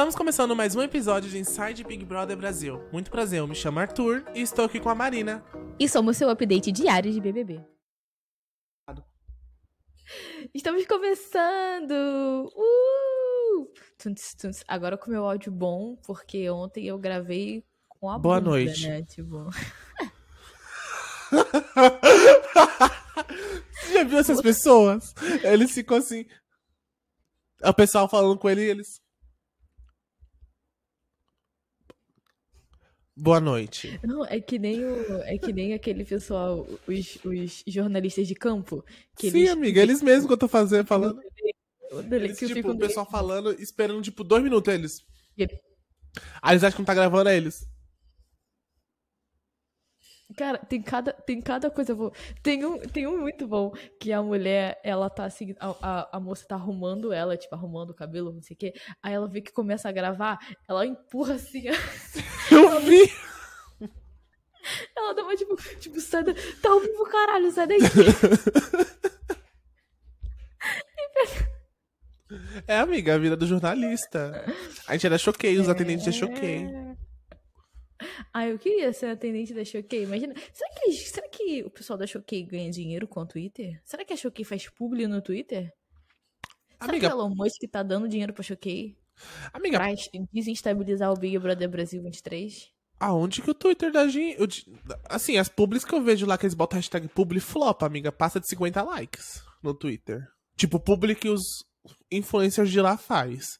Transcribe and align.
Estamos 0.00 0.16
começando 0.16 0.56
mais 0.56 0.74
um 0.74 0.80
episódio 0.80 1.28
de 1.28 1.36
Inside 1.36 1.84
Big 1.84 2.06
Brother 2.06 2.34
Brasil. 2.34 2.80
Muito 2.90 3.10
prazer, 3.10 3.40
eu 3.40 3.46
me 3.46 3.54
chamo 3.54 3.80
Arthur 3.80 4.24
e 4.34 4.40
estou 4.40 4.64
aqui 4.64 4.80
com 4.80 4.88
a 4.88 4.94
Marina. 4.94 5.44
E 5.78 5.86
somos 5.86 6.16
seu 6.16 6.30
update 6.30 6.72
diário 6.72 7.12
de 7.12 7.20
BBB. 7.20 7.62
Estamos 10.54 10.86
começando! 10.86 12.50
Uh! 12.56 13.68
Tunts, 13.98 14.34
tunts. 14.36 14.64
Agora 14.66 14.96
com 14.96 15.10
meu 15.10 15.26
áudio 15.26 15.52
bom, 15.52 15.96
porque 15.96 16.48
ontem 16.48 16.86
eu 16.86 16.98
gravei 16.98 17.62
com 17.86 18.08
a 18.08 18.18
Boa 18.18 18.40
bunda, 18.40 18.52
noite. 18.52 18.88
né? 18.88 19.02
Tipo, 19.02 19.50
Você 23.70 23.92
já 23.92 24.04
viu 24.04 24.18
essas 24.18 24.40
pessoas? 24.40 25.14
Eles 25.44 25.72
ficam 25.72 25.98
assim. 25.98 26.24
O 27.62 27.74
pessoal 27.74 28.08
falando 28.08 28.38
com 28.38 28.48
ele 28.48 28.62
e 28.62 28.70
eles. 28.70 28.98
Boa 33.20 33.38
noite. 33.38 34.00
não, 34.02 34.24
é 34.24 34.40
que 34.40 34.58
nem 34.58 34.82
o, 34.82 35.22
é 35.24 35.36
que 35.36 35.52
nem 35.52 35.74
aquele 35.74 36.04
pessoal, 36.04 36.66
os, 36.88 37.18
os 37.24 37.62
jornalistas 37.66 38.26
de 38.26 38.34
campo, 38.34 38.82
que 39.16 39.30
Sim, 39.30 39.40
eles 39.40 39.50
amiga, 39.50 39.82
eles 39.82 40.02
mesmos 40.02 40.26
que 40.26 40.32
eu 40.32 40.38
tô 40.38 40.48
fazendo, 40.48 40.86
falando. 40.86 41.20
Eles 42.10 42.38
tipo, 42.38 42.70
o 42.70 42.78
pessoal 42.78 43.04
falando, 43.04 43.52
esperando, 43.60 44.00
tipo, 44.00 44.24
dois 44.24 44.42
minutos 44.42 44.72
eles. 44.72 45.04
Aí 46.40 46.52
eles 46.52 46.64
acham 46.64 46.76
que 46.76 46.80
não 46.80 46.86
tá 46.86 46.94
gravando, 46.94 47.28
aí 47.28 47.36
eles. 47.36 47.68
Cara, 50.36 50.58
tem 50.58 50.80
cada, 50.80 51.12
tem 51.12 51.40
cada 51.40 51.70
coisa 51.70 51.94
boa. 51.94 52.12
Tem 52.42 52.64
um, 52.64 52.78
tem 52.78 53.06
um 53.06 53.20
muito 53.20 53.46
bom, 53.46 53.72
que 53.98 54.12
a 54.12 54.22
mulher, 54.22 54.80
ela 54.84 55.10
tá 55.10 55.24
assim, 55.24 55.54
a, 55.58 55.74
a, 55.82 56.16
a 56.16 56.20
moça 56.20 56.46
tá 56.46 56.54
arrumando 56.54 57.12
ela, 57.12 57.36
tipo, 57.36 57.54
arrumando 57.54 57.90
o 57.90 57.94
cabelo, 57.94 58.32
não 58.32 58.42
sei 58.42 58.54
o 58.54 58.58
quê. 58.58 58.72
Aí 59.02 59.12
ela 59.12 59.28
vê 59.28 59.40
que 59.40 59.52
começa 59.52 59.88
a 59.88 59.92
gravar, 59.92 60.38
ela 60.68 60.86
empurra 60.86 61.34
assim, 61.34 61.64
Eu 62.50 62.80
vi! 62.80 63.10
ela 64.96 65.14
dá 65.14 65.22
uma, 65.22 65.34
tipo, 65.34 65.56
tipo, 65.78 66.00
sai 66.00 66.22
da, 66.22 66.34
tá 66.34 66.70
ao 66.70 66.80
vivo, 66.80 67.04
caralho, 67.04 67.50
sai 67.50 67.66
daí. 67.66 67.78
É, 72.66 72.78
amiga, 72.78 73.14
a 73.14 73.18
vida 73.18 73.36
do 73.36 73.44
jornalista. 73.44 74.44
A 74.86 74.92
gente 74.92 75.06
era 75.06 75.18
choquei, 75.18 75.58
os 75.58 75.68
atendentes 75.68 76.06
é 76.06 76.12
choquei. 76.12 76.64
Ah, 78.32 78.46
eu 78.48 78.58
queria 78.58 78.92
ser 78.92 79.06
atendente 79.06 79.52
da 79.54 79.64
Choquei. 79.64 80.04
Imagina. 80.04 80.34
Será 80.52 80.70
que, 80.74 80.92
será 80.92 81.28
que 81.28 81.62
o 81.64 81.70
pessoal 81.70 81.98
da 81.98 82.06
Choquei 82.06 82.42
ganha 82.44 82.70
dinheiro 82.70 83.06
com 83.08 83.20
o 83.20 83.26
Twitter? 83.26 83.80
Será 83.84 84.04
que 84.04 84.12
a 84.12 84.16
Choquei 84.16 84.44
faz 84.44 84.68
publi 84.70 85.06
no 85.06 85.20
Twitter? 85.20 85.72
Será 86.80 86.92
Amiga- 86.92 87.08
que 87.08 87.14
o 87.14 87.18
Elon 87.18 87.34
Musk 87.34 87.62
tá 87.70 87.82
dando 87.82 88.08
dinheiro 88.08 88.32
pra 88.32 88.42
Choquei? 88.42 88.96
Amiga, 89.52 89.78
Pra 89.78 89.88
desestabilizar 90.32 91.12
o 91.12 91.16
Big 91.16 91.38
Brother 91.38 91.68
Brasil 91.68 92.02
23? 92.02 92.70
aonde 92.98 93.40
que 93.42 93.50
o 93.50 93.54
Twitter 93.54 93.90
da 93.90 94.06
gente. 94.08 94.38
Assim, 95.08 95.36
as 95.38 95.48
publis 95.48 95.84
que 95.84 95.94
eu 95.94 96.02
vejo 96.02 96.26
lá 96.26 96.36
que 96.36 96.44
eles 96.44 96.54
botam 96.54 96.78
hashtag 96.78 97.08
publi 97.08 97.40
flop, 97.40 97.82
amiga, 97.82 98.10
passa 98.12 98.38
de 98.40 98.46
50 98.48 98.82
likes 98.82 99.42
no 99.62 99.74
Twitter. 99.74 100.26
Tipo, 100.56 100.78
publi 100.78 101.14
que 101.14 101.28
os 101.28 101.42
influencers 102.10 102.70
de 102.70 102.80
lá 102.80 102.96
faz. 102.98 103.58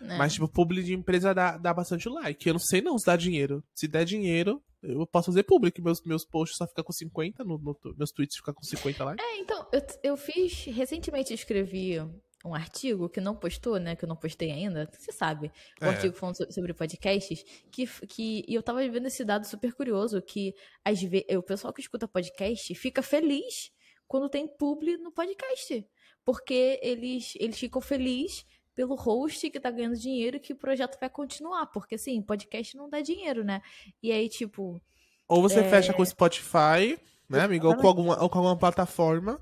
Né? 0.00 0.16
Mas, 0.16 0.32
tipo, 0.34 0.48
publi 0.48 0.82
de 0.82 0.94
empresa 0.94 1.34
dá, 1.34 1.56
dá 1.58 1.74
bastante 1.74 2.08
like. 2.08 2.46
Eu 2.46 2.54
não 2.54 2.60
sei 2.60 2.80
não 2.80 2.98
se 2.98 3.06
dá 3.06 3.16
dinheiro. 3.16 3.62
Se 3.74 3.86
der 3.86 4.04
dinheiro, 4.04 4.62
eu 4.82 5.06
posso 5.06 5.26
fazer 5.26 5.42
publi, 5.42 5.70
que 5.70 5.82
meus, 5.82 6.00
meus 6.04 6.24
posts 6.24 6.56
só 6.56 6.66
ficam 6.66 6.82
com 6.84 6.92
50, 6.92 7.44
no, 7.44 7.58
no 7.58 7.76
meus 7.96 8.10
tweets 8.10 8.36
ficam 8.36 8.54
com 8.54 8.62
50 8.62 9.04
likes. 9.04 9.24
É, 9.24 9.36
então, 9.38 9.66
eu, 9.72 9.82
eu 10.02 10.16
fiz. 10.16 10.64
Recentemente 10.64 11.34
escrevi 11.34 11.98
um 12.42 12.54
artigo 12.54 13.10
que 13.10 13.20
não 13.20 13.36
postou, 13.36 13.78
né? 13.78 13.94
Que 13.94 14.04
eu 14.06 14.08
não 14.08 14.16
postei 14.16 14.50
ainda. 14.50 14.88
Você 14.90 15.12
sabe. 15.12 15.52
Um 15.82 15.84
É. 15.86 15.88
artigo 15.90 16.16
falando 16.16 16.36
so- 16.36 16.50
sobre 16.50 16.72
podcasts. 16.72 17.44
Que, 17.70 17.86
que, 18.06 18.42
e 18.48 18.54
eu 18.54 18.62
tava 18.62 18.80
vendo 18.88 19.06
esse 19.06 19.22
dado 19.24 19.46
super 19.46 19.74
curioso: 19.74 20.22
que 20.22 20.54
às 20.82 20.98
vezes, 21.02 21.26
o 21.36 21.42
pessoal 21.42 21.74
que 21.74 21.82
escuta 21.82 22.08
podcast 22.08 22.74
fica 22.74 23.02
feliz 23.02 23.70
quando 24.08 24.30
tem 24.30 24.48
publi 24.48 24.96
no 24.96 25.12
podcast. 25.12 25.86
Porque 26.24 26.78
eles, 26.82 27.32
eles 27.38 27.58
ficam 27.58 27.80
felizes 27.80 28.44
pelo 28.80 28.94
host 28.94 29.50
que 29.50 29.60
tá 29.60 29.70
ganhando 29.70 29.94
dinheiro 29.94 30.40
que 30.40 30.54
o 30.54 30.56
projeto 30.56 30.98
vai 30.98 31.10
continuar. 31.10 31.66
Porque, 31.66 31.96
assim, 31.96 32.22
podcast 32.22 32.74
não 32.78 32.88
dá 32.88 33.02
dinheiro, 33.02 33.44
né? 33.44 33.60
E 34.02 34.10
aí, 34.10 34.26
tipo. 34.26 34.80
Ou 35.28 35.42
você 35.42 35.60
É. 35.60 35.68
fecha 35.68 35.92
com 35.92 36.00
o 36.00 36.06
Spotify, 36.06 36.98
né, 37.28 37.40
amiga? 37.40 37.68
Ou 37.68 37.76
com, 37.76 37.86
alguma, 37.86 38.22
ou 38.22 38.30
com 38.30 38.38
alguma 38.38 38.56
plataforma, 38.56 39.38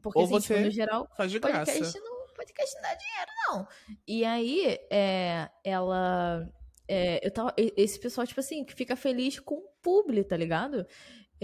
Porque, 0.00 0.16
Ou 0.20 0.24
assim, 0.24 0.38
tipo, 0.38 0.54
você 0.54 0.60
no 0.60 0.70
geral, 0.70 1.08
faz 1.16 1.30
de 1.32 1.38
graça. 1.40 1.72
podcast 1.72 2.00
não, 2.00 2.26
podcast 2.36 2.74
não 2.76 2.82
dá 2.82 2.94
dinheiro, 2.94 3.30
não. 3.48 3.68
E 4.06 4.24
aí, 4.24 4.78
é, 4.90 5.50
ela. 5.64 6.48
é, 6.88 7.26
eu 7.26 7.30
tava, 7.32 7.52
esse 7.56 7.98
pessoal, 7.98 8.26
tipo 8.26 8.38
assim, 8.40 8.64
que 8.64 8.74
fica 8.74 8.94
feliz 8.94 9.40
com 9.40 9.56
o 9.56 9.68
publi, 9.82 10.22
tá 10.24 10.36
ligado? 10.36 10.86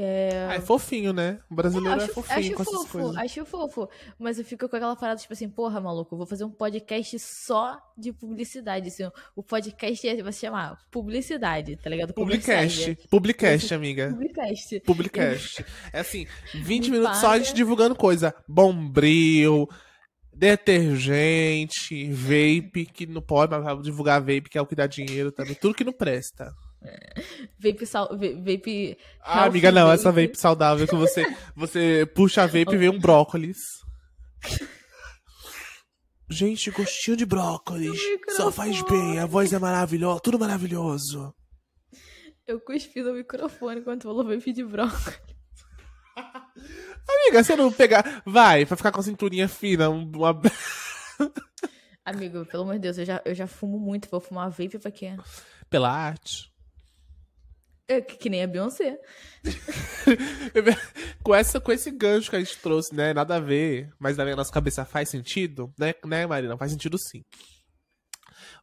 É, 0.01 0.47
Ah, 0.49 0.55
é 0.55 0.61
fofinho, 0.61 1.13
né? 1.13 1.41
O 1.51 1.55
brasileiro 1.57 2.01
é, 2.01 2.05
acho, 2.05 2.15
fofinho 2.15 2.39
acho 2.39 2.55
com 2.55 2.63
essas 2.63 2.75
fofo, 2.75 2.99
coisas. 2.99 3.17
acho 3.17 3.45
fofo. 3.45 3.89
Mas 4.17 4.39
eu 4.39 4.45
fico 4.45 4.69
com 4.69 4.77
aquela 4.77 4.95
parada, 4.95 5.19
tipo 5.21 5.33
assim, 5.33 5.49
porra, 5.49 5.81
maluco, 5.81 6.17
vou 6.17 6.25
fazer 6.25 6.45
um 6.45 6.51
podcast 6.51 7.19
só 7.19 7.77
de 7.97 8.13
publicidade. 8.13 8.87
Assim, 8.87 9.11
o 9.35 9.43
podcast 9.43 10.07
é- 10.09 10.23
vai 10.23 10.33
se 10.33 10.39
chamar 10.41 10.79
Publicidade, 10.89 11.75
tá 11.77 11.91
ligado? 11.91 12.15
Publicast. 12.15 12.97
Publicast, 13.11 13.73
é. 13.73 13.77
amiga. 13.77 14.11
Publicast. 14.11 14.81
Publicast. 14.87 15.65
É 15.93 15.99
assim, 15.99 16.29
20 16.55 16.85
Me 16.85 16.99
minutos 16.99 17.19
só 17.19 17.27
a 17.27 17.31
paga. 17.31 17.45
gente 17.45 17.57
divulgando 17.57 17.97
coisa. 17.97 18.33
Bombril, 18.47 19.69
detergente, 20.33 22.11
vape, 22.13 22.87
que 22.87 23.05
não 23.05 23.21
pode, 23.21 23.51
mas 23.51 23.65
vai 23.65 23.77
divulgar 23.83 24.21
vape, 24.21 24.49
que 24.49 24.57
é 24.57 24.61
o 24.63 24.67
que 24.67 24.77
dá 24.77 24.87
dinheiro 24.87 25.33
também. 25.33 25.55
Tudo 25.57 25.75
que 25.75 25.83
não 25.85 25.93
presta. 25.93 26.53
Vape, 27.61 27.85
sal, 27.87 28.09
va- 28.11 28.41
vape 28.45 28.97
Ah, 29.21 29.45
amiga, 29.45 29.73
não, 29.73 29.91
essa 29.91 30.13
vape. 30.13 30.29
vape 30.29 30.39
saudável 30.39 30.87
que 30.87 30.95
você, 30.95 31.25
você 31.57 32.07
puxa 32.15 32.43
a 32.45 32.47
vape 32.47 32.73
e 32.75 32.77
vem 32.77 32.89
um 32.89 32.99
brócolis. 33.01 33.59
Gente, 36.31 36.71
gostinho 36.71 37.17
de 37.17 37.25
brócolis. 37.27 37.99
Só 38.37 38.53
faz 38.53 38.81
bem, 38.83 39.19
a 39.19 39.27
voz 39.27 39.53
é 39.53 39.59
maravilhosa, 39.59 40.21
tudo 40.21 40.39
maravilhoso. 40.39 41.35
Eu 42.47 42.61
cuspi 42.61 43.03
no 43.03 43.13
microfone 43.15 43.83
quando 43.83 44.03
falou 44.03 44.25
vape 44.25 44.53
de 44.53 44.65
brócolis. 44.65 45.19
Amiga, 46.17 47.43
você 47.43 47.57
não 47.57 47.73
pegar. 47.73 48.23
Vai, 48.27 48.67
pra 48.67 48.77
ficar 48.77 48.93
com 48.93 49.01
a 49.01 49.03
cinturinha 49.03 49.49
fina, 49.49 49.89
um- 49.89 50.11
uma. 50.15 50.41
Amigo, 52.05 52.45
pelo 52.47 52.63
amor 52.65 52.75
de 52.75 52.81
Deus, 52.81 52.99
eu 52.99 53.05
já, 53.05 53.23
eu 53.25 53.35
já 53.35 53.47
fumo 53.47 53.79
muito. 53.79 54.09
Vou 54.11 54.21
fumar 54.21 54.51
vape 54.51 54.79
pra 54.79 54.91
quê? 54.91 55.17
Pela 55.71 55.91
arte. 55.91 56.53
É, 57.89 58.01
que, 58.03 58.17
que 58.17 58.29
nem 58.29 58.43
a 58.43 58.47
Beyoncé. 58.47 59.01
com, 61.23 61.35
essa, 61.35 61.59
com 61.59 61.73
esse 61.73 61.91
gancho 61.91 62.29
que 62.31 62.37
a 62.37 62.39
gente 62.39 62.59
trouxe, 62.59 62.95
né? 62.95 63.15
Nada 63.15 63.37
a 63.37 63.41
ver, 63.41 63.91
mas 63.99 64.17
na 64.17 64.25
minha 64.25 64.37
nossa 64.37 64.53
cabeça 64.53 64.85
faz 64.85 65.09
sentido, 65.09 65.73
né, 65.79 65.95
né, 66.05 66.27
Marina? 66.27 66.57
Faz 66.59 66.71
sentido 66.71 66.99
sim. 66.99 67.25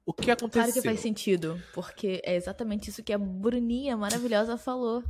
O 0.06 0.14
que 0.14 0.30
aconteceu? 0.30 0.62
Claro 0.62 0.74
que 0.74 0.82
faz 0.82 1.00
sentido, 1.00 1.60
porque 1.74 2.22
é 2.24 2.36
exatamente 2.36 2.92
isso 2.92 3.04
que 3.04 3.12
a 3.12 3.18
Bruninha 3.18 3.98
maravilhosa 3.98 4.58
falou 4.58 5.04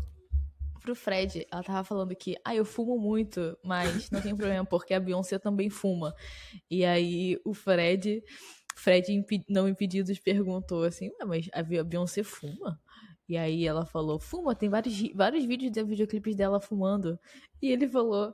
pro 0.82 0.96
Fred. 0.96 1.46
Ela 1.52 1.64
tava 1.64 1.84
falando 1.84 2.16
que, 2.16 2.38
ah, 2.46 2.56
eu 2.56 2.64
fumo 2.64 2.98
muito, 2.98 3.58
mas 3.64 4.10
não 4.10 4.22
tem 4.22 4.36
problema, 4.36 4.64
porque 4.66 4.94
a 4.94 5.00
Beyoncé 5.00 5.38
também 5.38 5.70
fuma. 5.70 6.16
E 6.72 6.86
aí 6.86 7.38
o 7.44 7.54
Fred, 7.54 8.24
Fred 8.78 9.12
impe- 9.12 9.44
não 9.50 9.68
impedidos 9.68 10.18
perguntou 10.20 10.84
assim, 10.84 11.12
mas 11.28 11.50
a 11.52 11.62
Beyoncé 11.84 12.24
fuma? 12.24 12.80
E 13.28 13.36
aí 13.38 13.66
ela 13.66 13.86
falou, 13.86 14.20
fuma, 14.20 14.54
tem 14.56 14.70
vários, 14.70 14.94
ri- 14.96 15.14
vários 15.16 15.44
vídeos 15.46 15.72
de 15.72 15.84
videoclipes 15.84 16.36
dela 16.36 16.60
fumando. 16.60 17.20
E 17.62 17.72
ele 17.72 17.88
falou, 17.88 18.34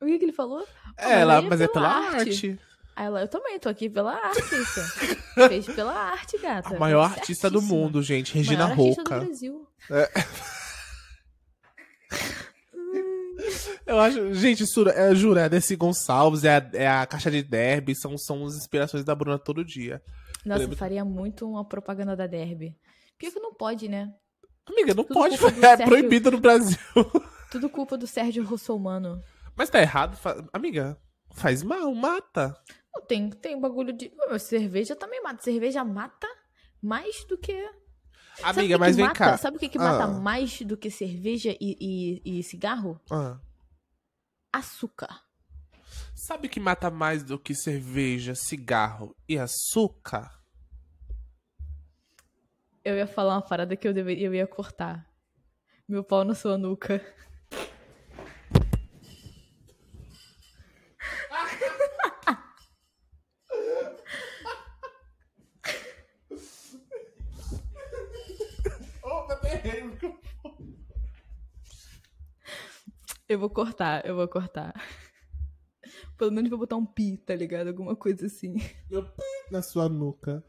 o 0.00 0.06
que 0.06 0.18
que 0.18 0.24
ele 0.26 0.32
falou? 0.32 0.64
É, 0.96 1.20
ela, 1.20 1.38
é 1.38 1.40
mas 1.40 1.60
é 1.60 1.66
pela 1.68 1.88
arte. 1.88 2.16
arte. 2.18 2.60
Aí 2.96 3.06
ela, 3.06 3.22
eu 3.22 3.28
também, 3.28 3.58
tô 3.58 3.68
aqui 3.68 3.90
pela 3.90 4.12
arte, 4.14 4.38
isso. 4.54 4.80
Fez 5.48 5.66
pela 5.66 5.92
arte, 5.92 6.38
gata. 6.38 6.76
A 6.76 6.78
maior 6.78 7.08
Fez 7.08 7.18
artista 7.20 7.50
do 7.50 7.60
mundo, 7.60 8.00
gente. 8.02 8.32
Regina 8.32 8.68
Maior 8.68 8.78
artista 8.78 9.02
do 9.02 9.10
Roca. 9.10 9.24
Brasil. 9.26 9.66
Eu 13.86 13.98
acho. 14.00 14.32
Gente, 14.34 14.62
isso, 14.62 14.88
é, 14.88 15.14
juro, 15.14 15.38
é 15.38 15.44
a 15.44 15.48
Desi 15.48 15.76
Gonçalves, 15.76 16.44
é 16.44 16.56
a, 16.56 16.70
é 16.72 16.88
a 16.88 17.06
caixa 17.06 17.30
de 17.30 17.42
derby, 17.42 17.94
são, 17.94 18.16
são 18.16 18.44
as 18.46 18.54
inspirações 18.56 19.04
da 19.04 19.14
Bruna 19.14 19.38
todo 19.38 19.64
dia. 19.64 20.02
Nossa, 20.44 20.60
lembro- 20.62 20.76
faria 20.76 21.04
muito 21.04 21.48
uma 21.48 21.64
propaganda 21.64 22.16
da 22.16 22.26
Derby. 22.26 22.76
Pior 23.18 23.32
que 23.32 23.40
não 23.40 23.54
pode, 23.54 23.88
né? 23.88 24.12
Amiga, 24.66 24.94
não 24.94 25.04
Tudo 25.04 25.14
pode, 25.14 25.34
é 25.36 25.38
Sérgio- 25.38 25.86
proibido 25.86 26.30
no 26.30 26.40
Brasil. 26.40 26.78
Tudo 27.50 27.68
culpa 27.70 27.96
do 27.96 28.06
Sérgio 28.06 28.44
Russomano. 28.44 29.20
Mas 29.56 29.70
tá 29.70 29.80
errado, 29.80 30.16
fa- 30.16 30.44
amiga. 30.52 30.98
Faz 31.34 31.62
mal, 31.62 31.92
mata. 31.94 32.56
Não, 32.94 33.04
tem, 33.06 33.28
tem 33.30 33.60
bagulho 33.60 33.92
de. 33.92 34.12
Cerveja 34.38 34.94
também 34.96 35.20
mata. 35.22 35.42
Cerveja 35.42 35.84
mata 35.84 36.26
mais 36.82 37.24
do 37.26 37.36
que. 37.38 37.52
Amiga, 38.42 38.74
que 38.74 38.80
mas 38.80 38.90
que 38.90 38.96
vem 38.96 39.06
mata? 39.06 39.18
cá. 39.18 39.36
Sabe 39.36 39.56
o 39.56 39.60
que, 39.60 39.68
que 39.68 39.78
Ah. 39.78 39.82
mata 39.82 40.06
mais 40.08 40.60
do 40.62 40.76
que 40.76 40.90
cerveja 40.90 41.56
e, 41.60 41.76
e, 42.24 42.38
e 42.38 42.42
cigarro? 42.42 43.00
Ah. 43.10 43.38
Açúcar. 44.52 45.22
Sabe 46.14 46.46
o 46.46 46.50
que 46.50 46.60
mata 46.60 46.90
mais 46.90 47.22
do 47.22 47.38
que 47.38 47.54
cerveja, 47.54 48.34
cigarro 48.34 49.14
e 49.28 49.36
açúcar? 49.38 50.30
Eu 52.84 52.96
ia 52.96 53.06
falar 53.06 53.36
uma 53.36 53.42
parada 53.42 53.74
que 53.76 53.88
eu, 53.88 53.94
deveria, 53.94 54.26
eu 54.26 54.34
ia 54.34 54.46
cortar. 54.46 55.10
Meu 55.88 56.04
pau 56.04 56.22
na 56.22 56.34
sua 56.34 56.58
nuca. 56.58 57.00
Eu 73.26 73.38
vou 73.38 73.48
cortar, 73.48 74.06
eu 74.06 74.14
vou 74.14 74.28
cortar. 74.28 74.74
Pelo 76.18 76.30
menos 76.30 76.50
vou 76.50 76.58
botar 76.58 76.76
um 76.76 76.84
pi, 76.84 77.16
tá 77.16 77.34
ligado? 77.34 77.68
Alguma 77.68 77.96
coisa 77.96 78.26
assim. 78.26 78.54
Meu 78.90 79.02
pi 79.02 79.22
na 79.50 79.62
sua 79.62 79.88
nuca. 79.88 80.44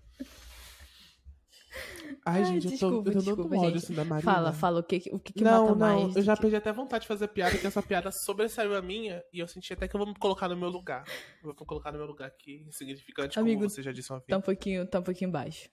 Ai, 2.27 2.39
Ai, 2.41 2.45
gente, 2.45 2.67
desculpa, 2.69 3.11
eu 3.11 3.13
tô, 3.13 3.19
eu 3.29 3.35
tô 3.35 3.43
dando 3.43 3.55
ódio 3.59 3.69
gente. 3.69 3.83
assim 3.83 3.93
da 3.93 4.03
Marina. 4.03 4.31
Fala, 4.33 4.51
fala 4.51 4.79
o 4.79 4.83
que, 4.83 4.95
o 5.13 5.19
que, 5.19 5.31
que 5.31 5.43
não, 5.43 5.67
mata 5.67 5.75
não, 5.75 6.01
mais. 6.01 6.15
eu 6.15 6.21
do 6.21 6.23
já 6.23 6.35
que- 6.35 6.41
perdi 6.41 6.55
até 6.55 6.73
vontade 6.73 7.03
de 7.03 7.07
fazer 7.07 7.27
piada, 7.27 7.55
que 7.55 7.67
essa 7.67 7.83
piada 7.83 8.11
sobressaiu 8.11 8.75
a 8.75 8.81
minha, 8.81 9.23
e 9.31 9.37
eu 9.39 9.47
senti 9.47 9.71
até 9.73 9.87
que 9.87 9.95
eu 9.95 9.99
vou 9.99 10.07
me 10.07 10.15
colocar 10.15 10.49
no 10.49 10.57
meu 10.57 10.69
lugar. 10.69 11.03
Eu 11.43 11.53
vou 11.53 11.65
colocar 11.67 11.91
no 11.91 11.99
meu 11.99 12.07
lugar 12.07 12.27
aqui, 12.27 12.65
insignificante, 12.67 13.37
Amigo, 13.39 13.59
como 13.59 13.69
você 13.69 13.83
já 13.83 13.91
disse 13.91 14.11
uma 14.11 14.17
vez. 14.17 14.27
Tá 14.27 14.37
um 14.37 14.41
pouquinho, 14.41 14.87
tá 14.87 14.99
um 14.99 15.03
pouquinho 15.03 15.29
baixo. 15.29 15.69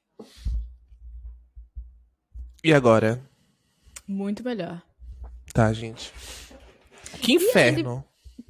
E 2.62 2.74
agora? 2.74 3.18
Muito 4.06 4.44
melhor. 4.44 4.82
Tá, 5.54 5.72
gente. 5.72 6.12
Que 7.22 7.32
inferno. 7.32 8.04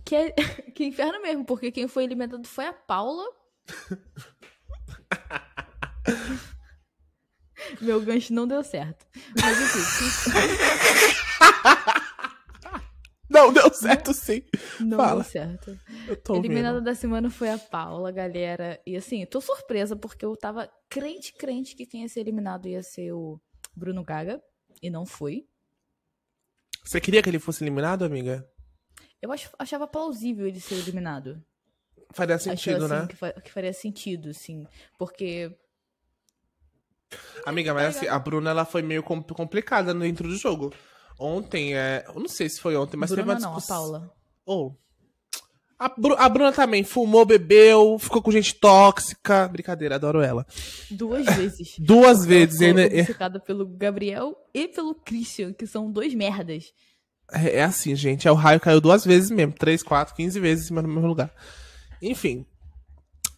Que, 0.05 0.17
é- 0.17 0.33
que 0.75 0.85
inferno 0.85 1.23
mesmo, 1.23 1.45
porque 1.45 1.71
quem 1.71 1.87
foi 1.87 2.03
eliminado 2.03 2.45
foi 2.49 2.67
a 2.67 2.73
Paula. 2.73 3.25
Meu 7.81 8.01
gancho 8.01 8.33
não 8.33 8.47
deu 8.47 8.63
certo. 8.63 9.07
Mas 9.41 9.61
enfim, 9.61 10.33
Não, 13.29 13.51
deu 13.51 13.73
certo 13.73 14.13
sim. 14.13 14.43
não 14.79 14.99
Fala. 14.99 15.23
deu 15.23 15.31
certo. 15.31 15.79
Eu 16.07 16.17
tô 16.17 16.37
Eliminada 16.37 16.81
da 16.83 16.95
semana 16.95 17.31
foi 17.31 17.51
a 17.51 17.57
Paula, 17.59 18.13
galera. 18.13 18.79
E 18.87 18.95
assim, 18.95 19.25
tô 19.25 19.41
surpresa 19.41 19.97
porque 19.97 20.25
eu 20.25 20.37
tava 20.37 20.71
crente, 20.89 21.33
crente 21.33 21.75
que 21.75 21.87
quem 21.87 22.03
ia 22.03 22.09
ser 22.09 22.21
eliminado 22.21 22.69
ia 22.69 22.83
ser 22.83 23.13
o 23.13 23.41
Bruno 23.75 24.05
Gaga. 24.05 24.43
E 24.83 24.91
não 24.91 25.07
foi. 25.07 25.47
Você 26.85 27.01
queria 27.01 27.23
que 27.23 27.31
ele 27.31 27.39
fosse 27.39 27.65
eliminado, 27.65 28.05
amiga? 28.05 28.47
Eu 29.21 29.33
ach- 29.33 29.49
achava 29.59 29.87
plausível 29.87 30.47
ele 30.47 30.61
ser 30.61 30.75
eliminado. 30.75 31.43
Faria 32.11 32.35
Achava, 32.35 32.57
sentido, 32.57 32.85
assim, 32.85 32.95
né? 32.95 33.41
Que 33.43 33.51
faria 33.51 33.73
sentido, 33.73 34.35
sim. 34.35 34.67
Porque 34.99 35.57
Amiga, 37.47 37.75
mas 37.75 37.97
assim, 37.97 38.07
a 38.07 38.19
Bruna 38.19 38.51
ela 38.51 38.65
foi 38.65 38.83
meio 38.83 39.03
com- 39.03 39.23
complicada 39.23 39.93
dentro 39.95 40.29
do 40.29 40.37
jogo. 40.37 40.73
Ontem, 41.19 41.75
é. 41.77 42.05
Eu 42.09 42.21
não 42.21 42.29
sei 42.29 42.49
se 42.49 42.61
foi 42.61 42.77
ontem, 42.77 42.97
mas 42.97 43.11
Bruna 43.11 43.23
teve 43.35 43.35
uma 43.35 43.41
não, 43.41 43.53
a 43.55 43.57
discussão. 43.59 43.77
Paula. 43.77 44.13
Oh. 44.47 44.73
A, 45.79 45.89
Bru- 45.89 46.17
a 46.17 46.29
Bruna 46.29 46.53
também 46.53 46.85
fumou, 46.85 47.25
bebeu, 47.27 47.99
ficou 47.99 48.23
com 48.23 48.31
gente 48.31 48.55
tóxica. 48.55 49.49
Brincadeira, 49.49 49.97
adoro 49.97 50.21
ela. 50.21 50.47
Duas 50.91 51.27
vezes. 51.37 51.75
Duas 51.81 52.19
Ela 52.19 52.27
vezes 52.29 52.61
ainda. 52.61 52.85
Obcecada 52.87 53.41
pelo 53.41 53.67
Gabriel 53.67 54.37
e 54.55 54.69
pelo 54.69 54.95
Christian, 54.95 55.53
que 55.53 55.67
são 55.67 55.91
dois 55.91 56.15
merdas. 56.15 56.73
é 57.33 57.57
é 57.59 57.63
assim, 57.65 57.97
gente. 57.97 58.29
É 58.29 58.31
o 58.31 58.37
raio 58.37 58.61
caiu 58.61 58.81
duas 58.81 59.05
vezes 59.05 59.31
mesmo. 59.31 59.53
Três, 59.53 59.83
quatro, 59.83 60.15
quinze 60.15 60.39
vezes 60.39 60.65
em 60.65 60.69
cima 60.69 60.83
do 60.83 60.89
mesmo 60.89 61.09
lugar. 61.09 61.33
Enfim. 62.01 62.47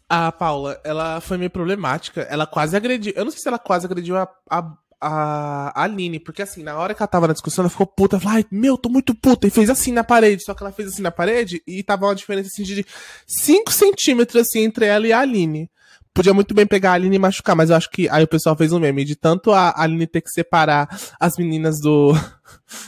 A 0.09 0.31
Paula, 0.31 0.81
ela 0.85 1.21
foi 1.21 1.39
meio 1.39 1.51
problemática. 1.51 2.23
Ela 2.23 2.47
quase 2.47 2.77
agrediu. 2.77 3.13
Eu 3.17 3.25
não 3.25 3.31
sei 3.31 3.41
se 3.41 3.49
ela 3.49 3.59
quase 3.59 3.87
agrediu 3.87 4.17
a, 4.17 4.29
a, 4.51 4.77
a 5.01 5.83
Aline, 5.83 6.21
porque 6.21 6.43
assim, 6.43 6.63
na 6.63 6.77
hora 6.77 6.95
que 6.95 7.03
ela 7.03 7.09
tava 7.09 7.27
na 7.27 7.33
discussão, 7.33 7.63
ela 7.63 7.71
ficou 7.71 7.87
puta. 7.87 8.21
Falou, 8.21 8.37
ai, 8.37 8.47
meu, 8.51 8.77
tô 8.77 8.89
muito 8.89 9.15
puta. 9.15 9.47
E 9.47 9.51
fez 9.51 9.71
assim 9.71 9.93
na 9.93 10.05
parede. 10.05 10.45
Só 10.45 10.55
que 10.55 10.63
ela 10.63 10.73
fez 10.73 10.89
assim 10.91 11.03
na 11.03 11.11
parede 11.11 11.63
e 11.67 11.83
tava 11.83 12.07
uma 12.07 12.15
diferença 12.15 12.49
assim 12.49 12.63
de 12.63 12.85
5 13.27 13.73
centímetros 13.73 14.43
assim 14.43 14.61
entre 14.61 14.87
ela 14.87 15.07
e 15.07 15.13
a 15.13 15.21
Aline. 15.21 15.71
Podia 16.13 16.33
muito 16.33 16.55
bem 16.55 16.65
pegar 16.65 16.93
a 16.93 16.95
Aline 16.95 17.17
e 17.17 17.19
machucar, 17.19 17.57
mas 17.57 17.71
eu 17.71 17.77
acho 17.77 17.91
que 17.91 18.09
aí 18.09 18.23
o 18.23 18.29
pessoal 18.29 18.57
fez 18.57 18.73
um 18.73 18.79
meme 18.79 19.05
de 19.05 19.17
tanto 19.17 19.51
a 19.51 19.75
Aline 19.77 20.07
ter 20.07 20.21
que 20.21 20.31
separar 20.31 20.89
as 21.19 21.37
meninas 21.37 21.81
do. 21.81 22.13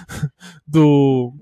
do. 0.65 1.35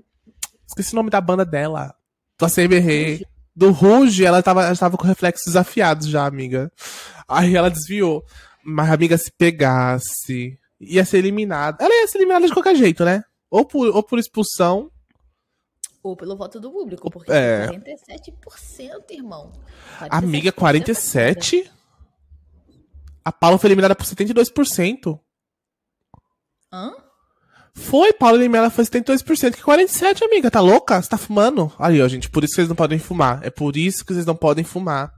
Esqueci 0.67 0.93
o 0.93 0.95
nome 0.95 1.11
da 1.11 1.21
banda 1.21 1.45
dela. 1.45 1.93
Do 2.39 2.45
ACBR. 2.45 3.25
Do 3.55 3.71
Ruge, 3.71 4.25
ela 4.25 4.43
tava, 4.43 4.65
ela 4.65 4.75
tava 4.75 4.97
com 4.97 5.07
reflexos 5.07 5.45
desafiados 5.45 6.07
já, 6.07 6.25
amiga. 6.25 6.71
Aí 7.27 7.55
ela 7.55 7.69
desviou. 7.69 8.23
Mas 8.63 8.89
a 8.89 8.93
amiga 8.93 9.17
se 9.17 9.31
pegasse, 9.31 10.59
ia 10.79 11.05
ser 11.05 11.19
eliminada. 11.19 11.83
Ela 11.83 11.93
ia 11.93 12.07
ser 12.07 12.17
eliminada 12.17 12.47
de 12.47 12.53
qualquer 12.53 12.75
jeito, 12.75 13.05
né? 13.05 13.23
Ou 13.49 13.63
por, 13.65 13.87
ou 13.95 14.03
por 14.03 14.19
expulsão. 14.19 14.91
Ou 16.03 16.15
pelo 16.15 16.35
voto 16.35 16.59
do 16.59 16.69
público, 16.71 17.09
porque 17.09 17.31
É. 17.31 17.67
foi 17.67 17.77
47%, 17.77 19.11
irmão. 19.11 19.51
Amiga, 20.09 20.51
47%. 20.51 20.55
47? 20.55 21.71
A 23.23 23.31
Paula 23.31 23.57
foi 23.57 23.69
eliminada 23.69 23.95
por 23.95 24.05
72%. 24.05 25.19
Hã? 26.71 26.91
Foi, 27.77 28.13
Paula 28.13 28.37
eliminada 28.37 28.69
foi 28.69 28.85
72%. 28.85 29.53
Que 29.55 29.61
47, 29.61 30.23
amiga? 30.23 30.49
Tá 30.49 30.61
louca? 30.61 31.01
Você 31.01 31.09
tá 31.09 31.17
fumando? 31.17 31.71
Aí, 31.77 32.01
ó, 32.01 32.07
gente, 32.07 32.29
por 32.29 32.43
isso 32.43 32.51
que 32.51 32.55
vocês 32.55 32.69
não 32.69 32.75
podem 32.75 32.97
fumar. 32.97 33.41
É 33.43 33.49
por 33.49 33.75
isso 33.75 34.05
que 34.05 34.13
vocês 34.13 34.25
não 34.25 34.35
podem 34.35 34.63
fumar. 34.63 35.11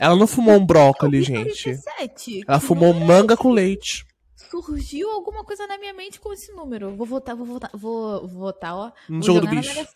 Ela 0.00 0.16
não 0.16 0.26
fumou 0.26 0.54
um 0.56 0.64
brócolis, 0.64 1.22
E 1.22 1.26
gente. 1.26 1.62
47? 1.64 2.40
Ela 2.48 2.58
fumou 2.60 2.92
manga 2.94 3.36
com 3.36 3.50
leite. 3.50 4.06
Surgiu 4.50 5.10
alguma 5.10 5.44
coisa 5.44 5.66
na 5.66 5.76
minha 5.78 5.92
mente 5.92 6.18
com 6.18 6.32
esse 6.32 6.52
número. 6.52 6.96
Vou 6.96 7.06
votar, 7.06 7.36
vou 7.36 7.46
votar, 7.46 7.70
vou 7.74 8.26
votar, 8.26 8.74
ó. 8.74 8.92
No 9.08 9.16
vou 9.20 9.22
jogo 9.22 9.40
do 9.40 9.48
bicho. 9.48 9.86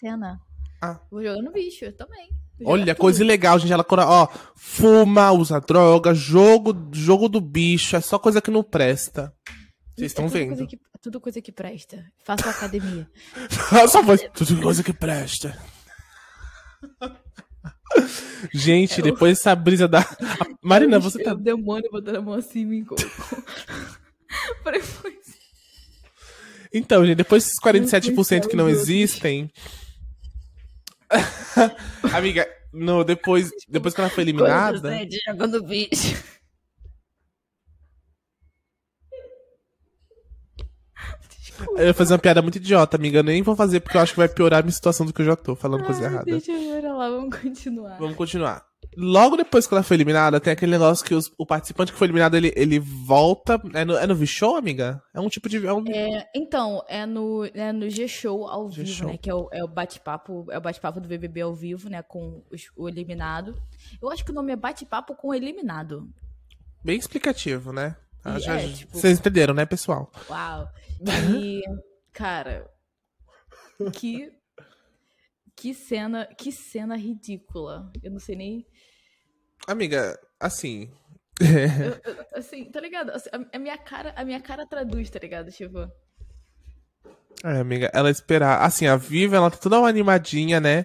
Ah. 0.82 0.98
Vou 1.10 1.22
jogar 1.22 1.43
no 1.43 1.52
bicho, 1.52 1.84
eu 1.84 1.96
também. 1.96 2.28
Vou 2.58 2.72
Olha, 2.72 2.94
tudo. 2.94 3.00
coisa 3.00 3.22
ilegal, 3.22 3.58
gente. 3.58 3.72
Ela, 3.72 3.86
ó, 4.06 4.28
fuma, 4.54 5.31
usa 5.32 5.60
droga, 5.60 6.14
jogo, 6.14 6.75
jogo 6.93 7.28
do 7.28 7.40
bicho. 7.40 7.96
É 7.96 8.00
só 8.00 8.19
coisa 8.19 8.40
que 8.43 8.50
não 8.50 8.62
presta. 8.62 9.32
Vocês 9.96 10.02
É 10.02 10.06
estão 10.06 10.25
tudo 10.26 10.32
vendo. 10.34 10.48
Coisa 10.48 10.66
que, 10.66 10.78
tudo 11.02 11.20
coisa 11.20 11.42
que 11.42 11.52
presta. 11.52 12.04
Faço 12.25 12.48
academia. 12.48 13.08
Só 13.88 14.02
voz. 14.02 14.22
Tudo 14.34 14.60
coisa 14.62 14.82
que 14.82 14.92
presta. 14.92 15.58
Gente, 18.52 19.00
É 19.00 19.02
depois 19.02 19.37
dessa 19.38 19.54
brisa 19.54 19.87
da. 19.87 20.04
Marina, 20.62 20.96
É 20.96 21.00
você 21.00 21.20
é 21.20 21.25
tá. 21.25 21.34
O 21.34 21.38
demônio 21.38 21.90
botando 21.90 22.16
a 22.16 22.22
mão 22.22 22.34
assim 22.34 22.64
depois- 22.64 22.96
Então, 26.72 27.05
gente, 27.05 27.17
depois 27.17 27.44
desses 27.44 27.58
47% 27.60 28.46
que 28.48 28.56
não 28.56 28.69
existem. 28.69 29.50
Amiga, 32.15 32.48
no, 32.72 33.03
depois, 33.03 33.50
depois 33.69 33.93
que 33.93 34.00
ela 34.00 34.08
foi 34.10 34.22
eliminada. 34.22 34.96
jogando 35.26 35.62
bicho. 35.65 36.17
Eu 41.76 41.86
ia 41.88 41.94
fazer 41.94 42.12
uma 42.14 42.19
piada 42.19 42.43
muito 42.43 42.56
idiota, 42.56 42.96
amiga. 42.96 43.19
Eu 43.19 43.22
nem 43.24 43.43
vou 43.43 43.55
fazer 43.56 43.81
porque 43.81 43.96
eu 43.96 44.00
acho 44.00 44.12
que 44.12 44.19
vai 44.19 44.29
piorar 44.29 44.60
a 44.60 44.62
minha 44.62 44.72
situação 44.72 45.05
do 45.06 45.12
que 45.12 45.20
eu 45.22 45.26
já 45.26 45.36
tô 45.36 45.55
falando 45.55 45.84
coisa 45.84 46.00
Ai, 46.00 46.06
errada. 46.06 46.24
Deixa 46.24 46.52
eu 46.52 46.81
ver 46.81 46.88
lá, 46.88 47.08
vamos 47.08 47.36
continuar. 47.38 47.98
Vamos 47.98 48.17
continuar. 48.17 48.64
Logo 48.96 49.36
depois 49.36 49.69
que 49.69 49.74
ela 49.74 49.84
foi 49.84 49.96
eliminada, 49.96 50.40
tem 50.40 50.52
aquele 50.52 50.72
negócio 50.72 51.05
que 51.05 51.14
os- 51.14 51.31
o 51.38 51.46
participante 51.46 51.93
que 51.93 51.98
foi 51.98 52.06
eliminado, 52.06 52.34
ele, 52.36 52.52
ele 52.56 52.81
volta. 52.81 53.60
É 53.72 53.84
no, 53.84 53.94
é 53.96 54.05
no 54.05 54.17
V-Show, 54.17 54.56
amiga? 54.56 55.00
É 55.14 55.20
um 55.20 55.29
tipo 55.29 55.48
de. 55.48 55.64
É 55.64 55.72
um... 55.72 55.84
É, 55.86 56.29
então, 56.34 56.82
é 56.88 57.06
no, 57.06 57.44
é 57.55 57.72
no 57.72 57.88
G-Show 57.88 58.48
ao 58.48 58.69
vivo, 58.69 58.86
G-Show. 58.86 59.08
né? 59.08 59.17
Que 59.17 59.31
é 59.31 59.34
o, 59.34 59.48
é 59.52 59.62
o 59.62 59.69
bate-papo, 59.69 60.44
é 60.50 60.58
o 60.58 60.60
bate-papo 60.60 61.00
do 61.00 61.06
BBB 61.08 61.40
ao 61.43 61.55
vivo, 61.55 61.88
né? 61.88 62.02
Com 62.02 62.43
os- 62.50 62.69
o 62.76 62.88
eliminado. 62.88 63.55
Eu 64.02 64.10
acho 64.10 64.24
que 64.24 64.32
o 64.32 64.34
nome 64.34 64.52
é 64.52 64.56
bate-papo 64.56 65.14
com 65.14 65.32
eliminado. 65.32 66.08
Bem 66.82 66.98
explicativo, 66.98 67.72
né? 67.72 67.94
Ah, 68.24 68.39
já- 68.39 68.60
é, 68.60 68.69
tipo- 68.69 68.96
Vocês 68.98 69.19
entenderam, 69.19 69.55
né, 69.55 69.65
pessoal? 69.67 70.10
Uau! 70.29 70.69
E, 71.43 71.62
cara, 72.12 72.70
que 73.94 74.31
que 75.56 75.74
cena, 75.74 76.27
que 76.39 76.50
cena 76.53 76.96
ridícula. 76.96 77.91
Eu 78.03 78.10
não 78.10 78.19
sei 78.19 78.36
nem, 78.36 78.67
Amiga, 79.67 80.19
assim. 80.39 80.91
eu- 81.41 81.46
eu- 82.17 82.27
assim, 82.34 82.65
tá 82.70 82.81
ligado? 82.81 83.10
Assim, 83.10 83.29
a, 83.32 83.56
a 83.56 83.58
minha 83.58 83.77
cara, 83.79 84.12
a 84.17 84.24
minha 84.24 84.41
cara 84.41 84.67
traduz, 84.67 85.08
tá 85.10 85.19
ligado? 85.19 85.50
Tipo, 85.50 85.91
É, 87.44 87.58
amiga, 87.60 87.91
ela 87.94 88.10
esperar. 88.10 88.62
Assim, 88.62 88.86
a 88.86 88.96
Viva, 88.96 89.36
ela 89.36 89.50
tá 89.50 89.56
toda 89.56 89.79
uma 89.79 89.89
animadinha, 89.89 90.60
né? 90.60 90.84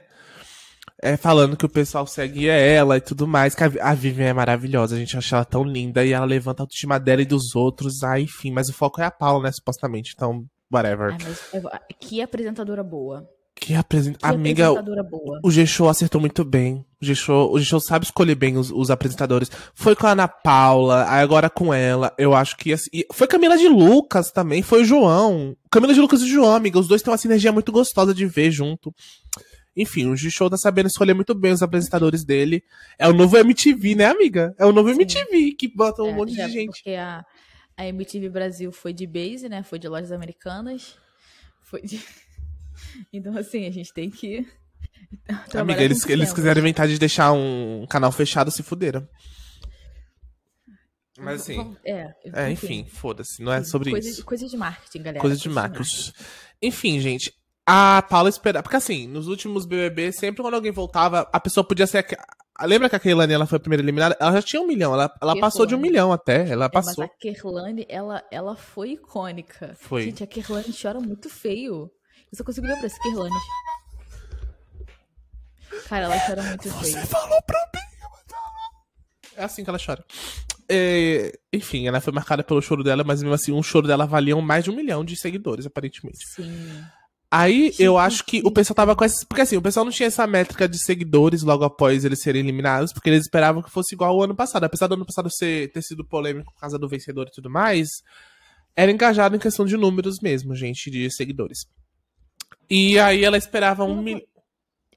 É, 1.02 1.18
falando 1.18 1.58
que 1.58 1.66
o 1.66 1.70
pessoal 1.70 2.08
segue 2.08 2.48
ela 2.48 2.98
e 2.98 3.02
tudo 3.02 3.28
mais. 3.28 3.54
Que 3.54 3.64
a, 3.64 3.72
a 3.82 3.94
Vivian 3.94 4.28
é 4.28 4.34
maravilhosa, 4.34 4.96
a 4.96 5.00
gente 5.00 5.18
acha 5.18 5.36
ela 5.36 5.46
tão 5.46 5.64
linda 5.64 6.06
e 6.06 6.14
ela 6.14 6.26
levanta 6.26 6.62
a 6.62 6.64
autoestima 6.64 7.00
dela 7.00 7.22
e 7.22 7.26
dos 7.26 7.56
outros. 7.56 8.02
Ah, 8.04 8.20
enfim, 8.20 8.52
mas 8.52 8.70
o 8.70 8.74
foco 8.74 9.02
é 9.02 9.06
a 9.06 9.12
Paula, 9.12 9.44
né? 9.44 9.52
Supostamente. 9.52 10.14
Então, 10.16 10.46
whatever. 10.72 11.12
ai, 11.12 11.18
mas 11.22 11.54
eu- 11.54 11.70
que 12.00 12.22
apresentadora 12.22 12.82
boa. 12.84 13.28
Que. 13.58 13.68
Que 13.68 13.74
Amiga, 14.22 14.68
apresentadora 14.68 15.02
boa. 15.04 15.40
o 15.44 15.50
G-Show 15.50 15.88
acertou 15.88 16.20
muito 16.20 16.44
bem. 16.44 16.86
O 17.02 17.06
G-Show, 17.06 17.54
o 17.54 17.58
G-Show 17.58 17.80
sabe 17.80 18.06
escolher 18.06 18.36
bem 18.36 18.58
os, 18.58 18.70
os 18.70 18.90
apresentadores. 18.92 19.50
Foi 19.74 19.96
com 19.96 20.06
a 20.08 20.12
Ana 20.12 20.28
Paula, 20.28 21.06
aí 21.10 21.22
agora 21.22 21.50
com 21.50 21.74
ela. 21.74 22.14
Eu 22.18 22.34
acho 22.36 22.58
que 22.58 22.74
assim, 22.74 22.90
foi 23.14 23.28
Camila 23.28 23.58
de 23.58 23.68
Lucas 23.70 24.30
também, 24.30 24.62
foi 24.62 24.82
o 24.82 24.86
João. 24.86 25.56
Camila 25.72 25.94
de 25.94 26.02
Lucas 26.02 26.22
e 26.22 26.26
o 26.26 26.28
João, 26.28 26.54
amiga. 26.54 26.78
Os 26.80 26.88
dois 26.88 27.02
têm 27.02 27.12
uma 27.12 27.18
sinergia 27.18 27.52
muito 27.52 27.72
gostosa 27.72 28.14
de 28.14 28.26
ver 28.26 28.52
junto. 28.52 28.94
Enfim, 29.76 30.08
o 30.08 30.16
G-Show 30.16 30.50
tá 30.50 30.58
sabendo 30.58 30.88
escolher 30.88 31.14
muito 31.14 31.36
bem 31.36 31.52
os 31.52 31.62
apresentadores 31.62 32.24
dele. 32.24 32.64
É 32.98 33.08
o 33.08 33.14
novo 33.14 33.38
MTV, 33.38 33.96
né, 33.96 34.06
amiga? 34.06 34.56
É 34.58 34.66
o 34.66 34.72
novo 34.72 34.90
Sim. 34.90 34.96
MTV 34.96 35.52
que 35.54 35.68
bota 35.68 36.02
um 36.02 36.10
É, 36.10 36.14
monte 36.14 36.40
é, 36.40 36.46
de 36.46 36.54
gente. 36.54 36.84
Porque 36.84 36.92
a, 36.92 37.26
a 37.76 37.86
MTV 37.88 38.30
Brasil 38.30 38.72
foi 38.72 38.94
de 38.94 39.06
base, 39.06 39.50
né? 39.50 39.64
Foi 39.64 39.78
de 39.78 39.88
lojas 39.88 40.12
americanas. 40.12 40.98
Foi 41.62 41.82
de... 41.82 42.02
Então, 43.12 43.38
assim, 43.38 43.66
a 43.66 43.72
gente 43.72 43.94
tem 43.94 44.10
que. 44.10 44.46
Amiga, 45.56 45.82
eles, 45.82 46.06
eles 46.10 46.34
quiseram 46.34 46.60
inventar 46.60 46.88
de 46.90 47.00
deixar 47.00 47.32
um 47.32 47.86
canal 47.90 48.12
fechado, 48.12 48.52
se 48.52 48.62
fuderam. 48.62 49.08
Mas 51.18 51.42
assim, 51.42 51.76
É, 51.86 52.14
é, 52.34 52.52
enfim, 52.52 52.86
foda-se, 52.86 53.42
não 53.42 53.54
é 53.54 53.64
sobre 53.64 53.92
coisa, 53.92 54.10
isso. 54.10 54.26
Coisa 54.26 54.48
de 54.48 54.58
marketing, 54.58 54.98
galera. 55.00 55.22
Coisa 55.22 55.38
de 55.38 55.48
marcos. 55.48 56.14
Enfim, 56.62 57.00
gente, 57.00 57.34
a 57.66 58.02
Paula 58.02 58.30
esperava. 58.30 58.64
Porque 58.64 58.76
assim, 58.78 59.08
nos 59.08 59.28
últimos 59.28 59.66
BBB, 59.66 60.12
sempre 60.12 60.42
quando 60.42 60.54
alguém 60.54 60.72
voltava, 60.72 61.28
a 61.32 61.40
pessoa 61.40 61.64
podia 61.68 61.88
ser. 61.88 62.06
a- 62.58 62.66
Lembra 62.66 62.88
que 62.90 62.96
a 62.96 63.00
Keilane 63.00 63.34
ela 63.34 63.46
foi 63.46 63.58
a 63.58 63.60
primeira 63.60 63.84
eliminada? 63.84 64.16
Ela 64.20 64.32
já 64.34 64.42
tinha 64.42 64.62
um 64.62 64.68
milhão. 64.68 64.94
Ela, 64.94 65.14
ela 65.22 65.38
passou 65.40 65.66
de 65.66 65.76
um 65.76 65.80
milhão 65.80 66.14
até. 66.14 66.48
Ela 66.50 66.66
É, 66.66 66.70
mas 66.74 66.86
passou. 66.86 67.04
a 67.04 67.10
Kerlane, 67.10 67.86
ela, 67.90 68.24
ela 68.32 68.56
foi 68.56 68.92
icônica. 68.92 69.76
Foi. 69.82 70.04
Gente, 70.04 70.24
a 70.24 70.28
Kerlane 70.28 70.74
chora 70.82 71.00
muito 71.02 71.30
feio. 71.30 71.92
Eu 72.32 72.38
só 72.38 72.44
consigo 72.46 72.66
lembrar 72.66 72.86
esse 72.88 72.98
Kerlane. 73.02 73.36
Cara, 75.90 76.06
ela 76.06 76.20
chora 76.26 76.44
muito 76.44 76.70
feio. 76.72 77.06
falou 77.08 77.42
pra 77.44 77.60
mim. 77.74 77.82
É 79.38 79.44
assim 79.44 79.64
que 79.66 79.70
ela 79.70 79.80
chora. 79.84 80.04
É, 80.70 81.38
enfim, 81.52 81.88
ela 81.88 82.00
foi 82.00 82.14
marcada 82.14 82.42
pelo 82.42 82.62
choro 82.62 82.84
dela, 82.84 83.04
mas 83.04 83.22
mesmo 83.22 83.36
assim, 83.36 83.52
um 83.52 83.62
choro 83.62 83.86
dela 83.86 84.06
valia 84.08 84.36
mais 84.38 84.64
de 84.64 84.72
um 84.72 84.76
milhão 84.76 85.04
de 85.04 85.16
seguidores, 85.18 85.66
aparentemente. 85.66 86.26
Sim. 86.26 86.84
Aí 87.32 87.74
eu 87.80 87.98
acho 87.98 88.24
que 88.26 88.42
o 88.46 88.52
pessoal 88.52 88.76
tava 88.76 88.96
com 88.96 89.04
essa. 89.04 89.26
Porque 89.28 89.42
assim, 89.42 89.58
o 89.58 89.62
pessoal 89.62 89.84
não 89.84 89.92
tinha 89.92 90.08
essa 90.08 90.26
métrica 90.28 90.68
de 90.70 90.78
seguidores 90.78 91.42
logo 91.44 91.64
após 91.64 92.06
eles 92.06 92.22
serem 92.22 92.42
eliminados, 92.42 92.94
porque 92.94 93.10
eles 93.10 93.24
esperavam 93.24 93.62
que 93.62 93.70
fosse 93.72 93.94
igual 93.96 94.12
ao 94.12 94.24
ano 94.24 94.36
passado. 94.36 94.64
Apesar 94.64 94.88
do 94.88 94.94
ano 94.94 95.06
passado 95.06 95.30
ser, 95.32 95.72
ter 95.72 95.82
sido 95.82 96.06
polêmico 96.06 96.54
por 96.54 96.60
causa 96.60 96.78
do 96.80 96.88
vencedor 96.88 97.28
e 97.28 97.32
tudo 97.32 97.50
mais, 97.50 97.90
era 98.76 98.92
engajado 98.92 99.36
em 99.36 99.40
questão 99.40 99.66
de 99.66 99.76
números 99.76 100.18
mesmo, 100.22 100.56
gente, 100.56 100.90
de 100.90 101.10
seguidores. 101.12 101.66
E 102.70 102.98
aí 103.00 103.24
ela 103.24 103.38
esperava 103.38 103.84
um 103.84 103.98
Eu 103.98 104.02
milhão. 104.02 104.22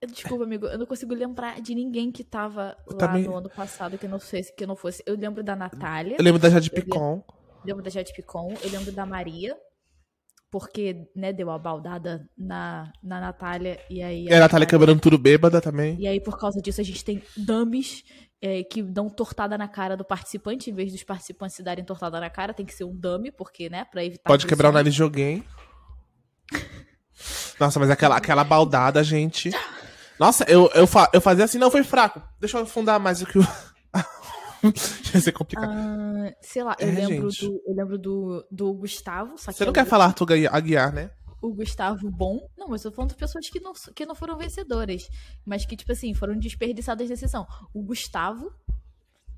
Desculpa, 0.07 0.45
amigo, 0.45 0.67
eu 0.67 0.79
não 0.79 0.87
consigo 0.87 1.13
lembrar 1.13 1.61
de 1.61 1.75
ninguém 1.75 2.13
que 2.13 2.23
tava 2.23 2.77
lá 2.87 2.97
também- 2.99 3.25
no 3.25 3.35
ano 3.35 3.51
passado 3.51 3.99
que 3.99 4.07
não 4.07 4.21
fosse, 4.21 4.55
que 4.57 4.65
não 4.65 4.77
fosse. 4.77 5.03
Eu 5.05 5.17
lembro 5.17 5.43
da 5.43 5.57
Natália, 5.57 6.15
Eu 6.17 6.23
lembro 6.25 6.41
da 6.41 6.49
Jade 6.49 6.71
Eu 6.71 6.77
lembro- 6.77 6.93
Picon. 6.93 7.25
lembro 7.65 7.83
da 7.83 7.91
Jade 7.91 8.13
Picon, 8.15 8.55
eu 8.63 8.71
lembro 8.71 8.93
da 8.93 9.05
Maria, 9.05 9.57
porque, 10.51 11.07
né, 11.15 11.33
deu 11.33 11.51
a 11.51 11.59
baldada 11.59 12.27
na, 12.37 12.91
na 13.03 13.21
Natália 13.21 13.79
e 13.91 14.03
aí. 14.03 14.25
E 14.27 14.33
a 14.35 14.41
Natália 14.41 14.67
quebrando 14.67 15.01
tudo 15.01 15.19
bêbada 15.19 15.61
também. 15.61 15.97
E 16.01 16.07
aí, 16.07 16.21
por 16.21 16.39
causa 16.39 16.61
disso, 16.61 16.81
a 16.81 16.85
gente 16.85 17.05
tem 17.05 17.23
dummies 17.37 18.03
é, 18.41 18.63
que 18.63 18.83
dão 18.83 19.09
tortada 19.11 19.59
na 19.59 19.69
cara 19.69 19.97
do 19.97 20.05
participante, 20.05 20.71
em 20.71 20.75
vez 20.75 20.93
dos 20.93 21.03
participantes 21.05 21.57
se 21.57 21.63
darem 21.63 21.85
tortada 21.85 22.19
na 22.21 22.31
cara, 22.31 22.55
tem 22.55 22.65
que 22.65 22.75
ser 22.75 22.85
um 22.85 22.95
dummy, 22.95 23.31
porque, 23.31 23.69
né, 23.69 23.85
pra 23.91 24.05
evitar. 24.05 24.25
Pode 24.29 24.47
quebrar 24.47 24.71
o 24.71 24.73
nariz 24.73 24.95
de 24.95 25.03
alguém. 25.03 25.45
Nossa, 27.59 27.79
mas 27.81 27.91
aquela, 27.91 28.17
aquela 28.17 28.45
baldada, 28.45 29.03
gente. 29.03 29.51
Nossa, 30.19 30.45
eu, 30.49 30.71
eu, 30.75 30.87
fa- 30.87 31.11
eu 31.13 31.21
fazia 31.21 31.45
assim, 31.45 31.59
não, 31.59 31.71
foi 31.71 31.83
fraco. 31.85 32.23
Deixa 32.41 32.57
eu 32.59 32.63
afundar 32.63 32.99
mais 33.01 33.21
o 33.23 33.27
que 33.27 33.39
o. 33.39 33.43
Ia 35.15 35.21
ser 35.21 35.33
complicado. 35.33 35.71
Ah, 35.71 36.33
sei 36.41 36.63
lá, 36.65 36.77
eu 36.81 36.89
É, 36.89 36.93
lembro, 36.93 37.31
gente. 37.31 37.47
do, 37.49 37.63
eu 37.67 37.75
lembro 37.75 37.99
do, 37.99 38.47
do 38.51 38.73
Gustavo, 38.75 39.37
Você 39.39 39.65
não 39.65 39.71
é 39.71 39.75
quer 39.75 39.87
falar 39.87 40.07
Arthur 40.07 40.27
Gui- 40.27 40.47
Aguiar, 40.49 40.93
né? 40.93 41.11
o 41.41 41.55
Gustavo 41.55 42.11
bom. 42.11 42.51
Não, 42.57 42.67
mas 42.69 42.85
eu 42.85 42.91
tô 42.91 42.97
falando 42.97 43.11
de 43.11 43.17
pessoas 43.17 43.49
que 43.49 43.61
não, 43.61 43.73
que 43.95 44.05
não 44.05 44.15
foram 44.17 44.37
vencedoras. 44.37 45.09
Mas 45.47 45.65
que, 45.65 45.77
tipo 45.77 45.93
assim, 45.93 46.13
foram 46.13 46.37
desperdiçadas 46.37 47.09
nessa 47.09 47.21
sessão. 47.21 47.47
O 47.73 47.81
Gustavo, 47.83 48.53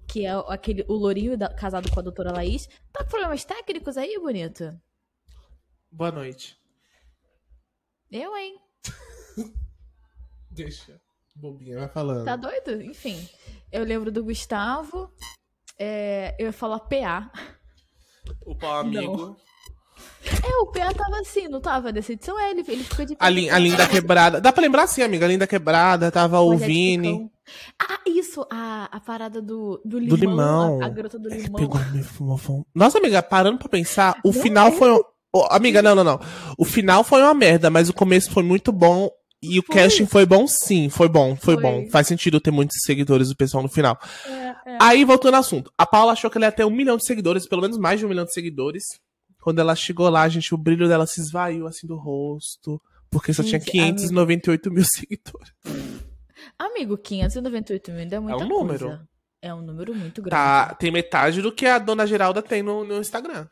que 0.09 0.25
é 0.25 0.33
aquele, 0.49 0.83
o 0.89 0.95
lourinho 0.95 1.37
da- 1.37 1.53
casado 1.53 1.91
com 1.91 2.00
a 2.00 2.03
doutora 2.03 2.33
Laís, 2.33 2.67
tá 2.91 3.05
com 3.05 3.11
problemas 3.11 3.45
técnicos 3.45 3.99
aí, 3.99 4.19
bonito? 4.19 4.75
Boa 5.93 6.11
noite. 6.11 6.59
Eu, 8.11 8.35
hein? 8.35 8.59
Deixa. 10.50 10.99
Bobinha, 11.34 11.78
vai 11.78 11.88
falando. 11.88 12.25
Tá 12.25 12.37
doido? 12.37 12.82
Enfim. 12.82 13.18
Eu 13.72 13.84
lembro 13.84 14.10
do 14.10 14.25
Gustavo. 14.25 15.10
é, 15.78 16.34
eu 16.38 16.46
ia 16.46 16.52
falar 16.52 16.80
PA. 16.80 17.30
O 18.44 18.54
pau 18.54 18.78
amigo. 18.80 19.37
É, 20.44 20.56
o 20.62 20.66
PA 20.66 20.92
tava 20.94 21.18
assim, 21.20 21.49
não 21.49 21.60
tava 21.60 21.92
nessa 21.92 22.12
edição? 22.12 22.38
É, 22.38 22.50
ele, 22.50 22.64
ele 22.68 22.84
ficou 22.84 23.04
de 23.04 23.16
A, 23.18 23.28
Lin- 23.28 23.49
a 23.50 23.58
Linda 23.58 23.87
Quebrada. 23.88 24.40
Dá 24.40 24.52
pra 24.52 24.62
lembrar 24.62 24.87
sim, 24.87 25.02
amiga. 25.02 25.25
A 25.25 25.28
Linda 25.28 25.46
Quebrada, 25.46 26.10
tava 26.10 26.40
o 26.40 26.56
Vini. 26.56 27.30
Ah, 27.80 27.99
isso! 28.06 28.46
A, 28.50 28.88
a 28.92 29.00
parada 29.00 29.40
do, 29.42 29.80
do 29.84 29.99
limão. 29.99 30.08
Do 30.08 30.16
limão. 30.16 30.82
A, 30.82 30.87
a 30.87 30.88
garota 30.88 31.18
do 31.18 31.28
limão. 31.28 31.52
Pegou 31.60 31.80
meu. 31.92 32.64
Nossa, 32.75 32.99
amiga, 32.99 33.22
parando 33.22 33.58
pra 33.58 33.68
pensar, 33.68 34.18
o 34.25 34.32
Não 34.32 34.42
final 34.42 34.68
é. 34.68 34.72
foi. 34.72 34.92
um- 34.92 35.00
Ô, 35.32 35.46
amiga, 35.50 35.80
não, 35.80 35.94
não, 35.94 36.02
não. 36.04 36.20
O 36.58 36.64
final 36.64 37.04
foi 37.04 37.22
uma 37.22 37.32
merda, 37.34 37.70
mas 37.70 37.88
o 37.88 37.94
começo 37.94 38.30
foi 38.32 38.42
muito 38.42 38.72
bom. 38.72 39.08
E 39.42 39.59
o 39.59 39.62
Foi. 39.62 39.75
casting 39.75 40.06
foi 40.06 40.26
bom, 40.26 40.47
sim. 40.47 40.90
Foi 40.90 41.09
bom, 41.09 41.35
foi, 41.35 41.54
Foi. 41.54 41.62
bom. 41.62 41.90
Faz 41.90 42.06
sentido 42.06 42.40
ter 42.40 42.50
muitos 42.50 42.76
seguidores 42.82 43.28
do 43.30 43.37
pessoal 43.37 43.62
no 43.62 43.68
final. 43.70 43.99
É, 44.26 44.30
é. 44.73 44.78
Aí, 44.80 45.04
voltando 45.04 45.35
ao 45.35 45.40
assunto. 45.40 45.73
A 45.78 45.87
Paula 45.87 46.12
achou 46.12 46.30
que 46.30 46.37
ela 46.37 46.47
ia 46.47 46.52
ter 46.52 46.64
um 46.64 46.70
milhão 46.70 46.97
de 46.97 47.06
seguidores, 47.06 47.49
pelo 47.49 47.62
menos 47.62 47.78
mais 47.78 47.99
de 47.99 48.04
um 48.04 48.09
milhão 48.09 48.25
de 48.25 48.35
seguidores. 48.35 48.85
Quando 49.42 49.59
ela 49.59 49.75
chegou 49.75 50.09
lá, 50.11 50.28
gente, 50.28 50.54
o 50.54 50.59
brilho 50.59 50.87
dela 50.87 51.06
se 51.06 51.20
esvaiu 51.20 51.66
assim 51.66 51.87
do 51.87 51.97
rosto. 51.97 52.80
Porque 53.11 53.32
só 53.32 53.42
tinha 53.42 53.59
Gente, 53.59 53.70
598 53.73 54.70
mil 54.70 54.85
seguidores. 54.94 55.52
Amigo, 56.59 56.99
598 56.99 57.90
mil 57.90 58.00
ainda 58.00 58.16
é 58.16 58.20
muita 58.20 58.44
um 58.44 58.49
número. 58.49 58.87
coisa. 58.87 59.09
É 59.42 59.54
um 59.54 59.62
número 59.62 59.94
muito 59.94 60.20
grande. 60.20 60.37
Tá, 60.37 60.75
tem 60.75 60.90
metade 60.90 61.40
do 61.40 61.50
que 61.50 61.64
a 61.64 61.78
dona 61.78 62.06
Geralda 62.06 62.42
tem 62.42 62.62
no, 62.62 62.85
no 62.85 62.99
Instagram. 62.99 63.49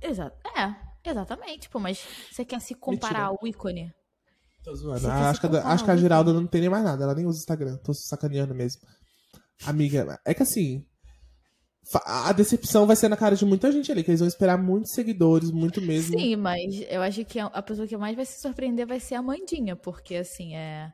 Exato. 0.00 0.36
É, 0.56 0.74
exatamente. 1.08 1.68
Pô, 1.68 1.78
mas 1.78 2.02
você 2.32 2.44
quer 2.46 2.60
se 2.60 2.74
comparar 2.74 3.30
Mentira. 3.30 3.38
ao 3.42 3.46
ícone? 3.46 3.92
Tô 4.64 4.74
zoando. 4.74 5.06
Ah, 5.08 5.30
acho, 5.30 5.40
que, 5.40 5.46
a- 5.46 5.66
acho 5.68 5.84
que 5.84 5.90
a. 5.90 5.96
Geralda 5.96 6.32
não 6.32 6.46
tem 6.46 6.62
nem 6.62 6.70
mais 6.70 6.82
nada. 6.84 7.04
Ela 7.04 7.14
nem 7.14 7.26
usa 7.26 7.38
Instagram. 7.38 7.76
Tô 7.78 7.92
sacaneando 7.92 8.54
mesmo. 8.54 8.80
Amiga, 9.66 10.18
é 10.24 10.32
que 10.34 10.42
assim. 10.42 10.84
A 12.06 12.32
decepção 12.32 12.86
vai 12.86 12.96
ser 12.96 13.08
na 13.10 13.16
cara 13.16 13.36
de 13.36 13.44
muita 13.44 13.70
gente 13.70 13.92
ali, 13.92 14.02
que 14.02 14.10
eles 14.10 14.20
vão 14.20 14.26
esperar 14.26 14.56
muitos 14.56 14.92
seguidores, 14.92 15.50
muito 15.50 15.82
mesmo. 15.82 16.18
Sim, 16.18 16.34
mas 16.36 16.74
eu 16.88 17.02
acho 17.02 17.22
que 17.26 17.38
a 17.38 17.62
pessoa 17.62 17.86
que 17.86 17.94
mais 17.94 18.16
vai 18.16 18.24
se 18.24 18.40
surpreender 18.40 18.86
vai 18.86 18.98
ser 18.98 19.16
a 19.16 19.22
Mandinha, 19.22 19.76
porque 19.76 20.14
assim, 20.16 20.54
é. 20.56 20.90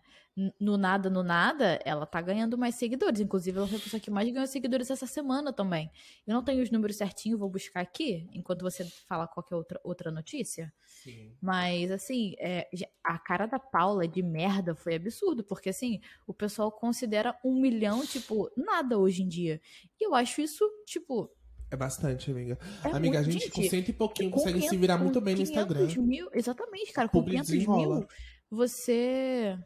No 0.59 0.78
nada, 0.78 1.11
no 1.11 1.23
nada, 1.23 1.78
ela 1.85 2.06
tá 2.06 2.20
ganhando 2.20 2.56
mais 2.56 2.75
seguidores. 2.76 3.20
Inclusive, 3.20 3.59
ela 3.59 3.66
foi 3.66 3.78
a 3.78 3.80
pessoa 3.80 4.00
que 4.00 4.11
mais 4.11 4.30
ganhou 4.30 4.47
seguidores 4.47 4.90
essa 4.90 5.06
semana 5.06 5.52
também. 5.52 5.90
Eu 6.26 6.35
não 6.35 6.42
tenho 6.42 6.62
os 6.62 6.70
números 6.70 6.97
certinhos, 6.97 7.38
vou 7.38 7.49
buscar 7.50 7.80
aqui, 7.80 8.28
enquanto 8.32 8.62
você 8.62 8.85
fala 9.09 9.26
qualquer 9.26 9.56
outra, 9.56 9.80
outra 9.85 10.11
notícia. 10.11 10.73
Sim. 10.87 11.32
Mas, 11.42 11.90
assim, 11.90 12.35
é, 12.38 12.68
a 13.04 13.18
cara 13.18 13.47
da 13.47 13.59
Paula 13.59 14.06
de 14.09 14.23
merda 14.23 14.75
foi 14.75 14.94
absurdo, 14.94 15.42
porque, 15.44 15.68
assim, 15.70 16.00
o 16.26 16.32
pessoal 16.32 16.70
considera 16.73 17.37
um 17.44 17.61
milhão, 17.61 18.06
tipo, 18.06 18.50
nada 18.56 18.99
hoje 18.99 19.23
em 19.23 19.28
dia. 19.28 19.61
E 20.00 20.06
eu 20.06 20.14
acho 20.14 20.40
isso, 20.40 20.64
tipo. 20.87 21.30
É 21.70 21.76
bastante, 21.76 22.30
amiga. 22.30 22.59
É 22.85 22.88
amiga, 22.97 23.18
a 23.18 23.23
muito- 23.23 23.32
gente, 23.32 23.50
com 23.50 23.61
gente, 23.62 23.70
cento 23.70 23.88
e 23.90 23.92
pouquinho 23.92 24.30
consegue 24.30 24.54
se 24.61 24.68
500 24.70 24.80
virar 24.80 24.97
com 24.99 25.04
muito 25.04 25.20
bem 25.20 25.35
no 25.35 25.44
500 25.44 25.50
Instagram. 25.50 26.02
Mil, 26.06 26.28
exatamente, 26.32 26.92
cara. 26.92 27.09
Com 27.09 27.18
Publi 27.18 27.32
500 27.32 27.50
desenrola. 27.50 27.99
mil, 27.99 28.09
você. 28.50 29.59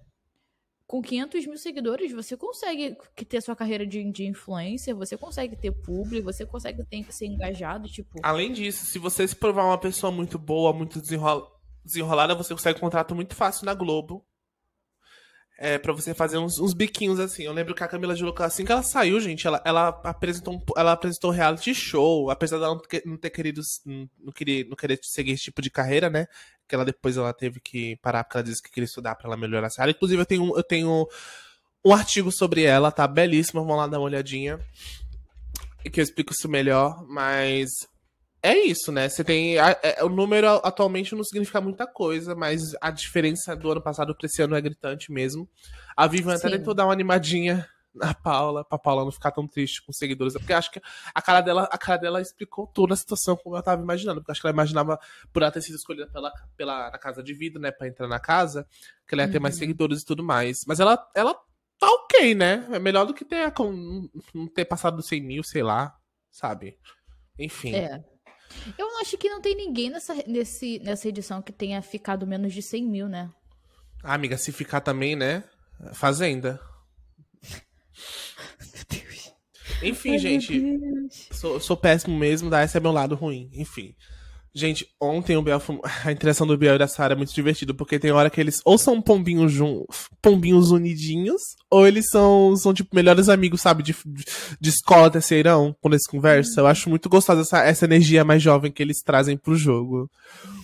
Com 0.87 1.01
500 1.01 1.47
mil 1.47 1.57
seguidores, 1.57 2.13
você 2.13 2.37
consegue 2.37 2.95
ter 3.27 3.41
sua 3.41 3.57
carreira 3.57 3.87
de, 3.87 4.05
de 4.13 4.27
influencer, 4.27 4.95
você 4.95 5.17
consegue 5.17 5.57
ter 5.57 5.73
publi, 5.73 6.21
você 6.21 6.45
consegue 6.45 6.85
ter, 6.85 7.11
ser 7.11 7.27
engajado, 7.27 7.89
tipo. 7.89 8.19
Além 8.23 8.53
disso, 8.53 8.85
se 8.85 8.99
você 8.99 9.27
se 9.27 9.35
provar 9.35 9.65
uma 9.65 9.79
pessoa 9.79 10.13
muito 10.13 10.39
boa, 10.39 10.73
muito 10.75 11.01
desenrola- 11.01 11.47
desenrolada, 11.83 12.35
você 12.35 12.53
consegue 12.53 12.79
um 12.79 12.83
contrato 12.83 13.15
muito 13.15 13.35
fácil 13.35 13.65
na 13.65 13.73
Globo. 13.75 14.25
É, 15.57 15.79
pra 15.79 15.93
você 15.93 16.13
fazer 16.13 16.37
uns, 16.37 16.59
uns 16.59 16.75
biquinhos 16.75 17.21
assim. 17.21 17.45
Eu 17.45 17.53
lembro 17.53 17.75
que 17.75 17.85
a 17.85 17.89
Camila 17.89 18.15
de 18.15 18.25
Lucas, 18.25 18.47
assim 18.47 18.65
que 18.65 18.73
ela 18.73 18.83
saiu, 18.83 19.21
gente, 19.21 19.47
ela, 19.47 19.63
ela 19.65 19.89
apresentou 20.03 20.55
um, 20.55 20.61
ela 20.77 20.93
apresentou 20.93 21.31
reality 21.31 21.73
show, 21.73 22.29
apesar 22.29 22.59
dela 22.59 22.81
não 23.05 23.17
ter, 23.17 23.31
querido, 23.31 23.61
não, 23.87 24.33
querer, 24.33 24.67
não 24.69 24.77
querer 24.77 24.99
seguir 25.03 25.33
esse 25.33 25.45
tipo 25.45 25.63
de 25.63 25.71
carreira, 25.71 26.11
né? 26.11 26.27
Que 26.67 26.75
ela 26.75 26.85
depois 26.85 27.17
ela 27.17 27.33
teve 27.33 27.61
que 27.61 27.97
parar 27.97 28.25
porque 28.25 28.37
ela 28.37 28.45
disse 28.45 28.63
que 28.63 28.71
queria 28.71 28.87
estudar 28.87 29.15
pra 29.15 29.29
ela 29.29 29.37
melhorar 29.37 29.69
essa 29.69 29.81
área. 29.81 29.93
Inclusive, 29.93 30.21
eu 30.21 30.27
tenho, 30.27 30.57
eu 30.57 30.65
tenho 30.65 31.09
um 31.85 31.93
artigo 31.93 32.33
sobre 32.33 32.65
ela, 32.65 32.91
tá 32.91 33.07
belíssimo, 33.07 33.61
vamos 33.61 33.77
lá 33.77 33.87
dar 33.87 33.99
uma 33.99 34.07
olhadinha. 34.07 34.59
Que 35.93 36.01
eu 36.01 36.05
explico 36.05 36.33
isso 36.33 36.49
melhor, 36.49 37.05
mas 37.07 37.87
é 38.45 38.59
isso, 38.59 38.93
né? 38.93 39.09
Você 39.09 39.25
tem. 39.25 39.59
A, 39.59 39.71
é, 39.83 40.05
o 40.05 40.09
número 40.11 40.47
atualmente 40.63 41.15
não 41.15 41.25
significa 41.25 41.63
muita 41.63 41.87
coisa, 41.87 42.35
mas 42.35 42.61
a 42.79 42.91
diferença 42.91 43.57
do 43.57 43.73
ano 43.73 43.81
passado 43.81 44.15
pra 44.15 44.27
esse 44.27 44.43
ano 44.43 44.55
é 44.55 44.61
gritante 44.61 45.11
mesmo. 45.11 45.49
A 45.97 46.07
Vivian 46.07 46.35
até 46.35 46.51
tentou 46.51 46.75
dar 46.75 46.85
uma 46.85 46.93
animadinha 46.93 47.67
na 47.95 48.13
Paula, 48.13 48.63
pra 48.63 48.77
Paula 48.77 49.03
não 49.03 49.11
ficar 49.11 49.31
tão 49.31 49.49
triste 49.49 49.83
com 49.83 49.93
os 49.93 49.97
seguidores. 49.97 50.35
Porque 50.35 50.53
acho 50.53 50.71
que 50.71 50.83
a 51.15 51.23
cara 51.23 51.41
dela, 51.41 51.67
a 51.73 51.79
cara 51.79 51.99
dela 51.99 52.21
explicou 52.21 52.67
toda 52.67 52.93
a 52.93 52.97
situação 52.99 53.35
como 53.35 53.57
eu 53.57 53.63
tava 53.63 53.81
imaginando. 53.81 54.21
Porque 54.21 54.33
acho 54.33 54.43
que 54.43 54.47
ela 54.47 54.55
imaginava, 54.55 55.01
por 55.33 55.41
ela 55.41 55.51
ter 55.51 55.63
sido 55.63 55.77
escolhida 55.77 56.07
pela, 56.09 56.31
pela 56.55 56.91
na 56.91 56.99
casa 56.99 57.23
de 57.23 57.33
vida, 57.33 57.59
né, 57.59 57.71
pra 57.71 57.89
entrar 57.89 58.09
na 58.09 58.21
casa, 58.21 58.69
que 59.09 59.15
ela 59.15 59.23
ia 59.23 59.31
ter 59.31 59.39
uhum. 59.39 59.43
mais 59.43 59.57
seguidores 59.57 60.03
e 60.03 60.05
tudo 60.05 60.23
mais. 60.23 60.59
Mas 60.67 60.81
ela, 60.81 61.03
ela 61.15 61.35
tá 61.79 61.89
ok, 61.89 62.35
né? 62.35 62.69
É 62.73 62.79
melhor 62.79 63.07
do 63.07 63.15
que 63.15 63.25
ter, 63.25 63.51
com, 63.53 64.07
não 64.35 64.47
ter 64.49 64.67
passado 64.67 64.97
dos 64.97 65.07
100 65.07 65.23
mil, 65.23 65.43
sei 65.43 65.63
lá, 65.63 65.97
sabe? 66.31 66.77
Enfim. 67.39 67.75
É. 67.75 68.05
Eu 68.79 68.99
acho 68.99 69.17
que 69.19 69.29
não 69.29 69.41
tem 69.41 69.55
ninguém 69.55 69.91
nessa, 69.91 70.15
nesse, 70.27 70.79
nessa 70.81 71.09
edição 71.09 71.43
que 71.43 71.53
tenha 71.53 71.81
ficado 71.83 72.27
menos 72.27 72.53
de 72.53 72.63
100 72.63 72.85
mil, 72.85 73.09
né? 73.09 73.31
Ah, 74.03 74.15
amiga, 74.15 74.37
se 74.37 74.53
ficar 74.53 74.81
também, 74.81 75.17
né? 75.17 75.45
Fazenda. 75.93 76.61
Meu 78.73 78.85
Deus. 78.89 79.33
Enfim, 79.83 80.13
Ai, 80.13 80.19
gente. 80.19 80.79
Sou, 81.33 81.59
sou 81.61 81.77
péssimo 81.77 82.17
mesmo, 82.17 82.51
dá 82.51 82.65
esse 82.65 82.77
é 82.77 82.81
meu 82.81 82.93
lado 82.93 83.15
ruim. 83.15 83.51
Enfim. 83.55 83.95
Gente, 84.57 84.87
ontem 85.01 85.37
o 85.37 85.43
Biel, 85.43 85.61
a 86.05 86.13
interação 86.13 86.47
do 86.47 86.57
Biel 86.57 86.77
e 86.77 86.79
da 86.79 86.87
Sarah 86.87 87.15
é 87.15 87.17
muito 87.17 87.35
divertido, 87.35 87.75
porque 87.75 87.99
tem 87.99 88.13
hora 88.13 88.31
que 88.31 88.41
eles 88.41 88.61
ou 88.65 88.79
são 88.79 89.03
pombinhos 89.03 89.51
juntos, 89.51 90.09
pombinhos 90.23 90.71
unidinhos, 90.71 91.43
ou 91.69 91.85
eles 91.89 92.07
são, 92.09 92.55
são 92.57 92.73
tipo, 92.73 92.95
melhores 92.95 93.29
amigos, 93.29 93.61
sabe, 93.61 93.83
de, 93.83 93.97
de 94.61 94.71
escola 94.71 95.11
terceirão, 95.11 95.75
quando 95.81 95.95
eles 95.95 96.07
conversam. 96.07 96.63
Eu 96.63 96.69
acho 96.69 96.89
muito 96.89 97.09
gostosa 97.09 97.41
essa, 97.41 97.65
essa 97.65 97.85
energia 97.85 98.25
mais 98.25 98.41
jovem 98.41 98.71
que 98.71 98.81
eles 98.81 99.03
trazem 99.03 99.37
pro 99.37 99.57
jogo. 99.57 100.09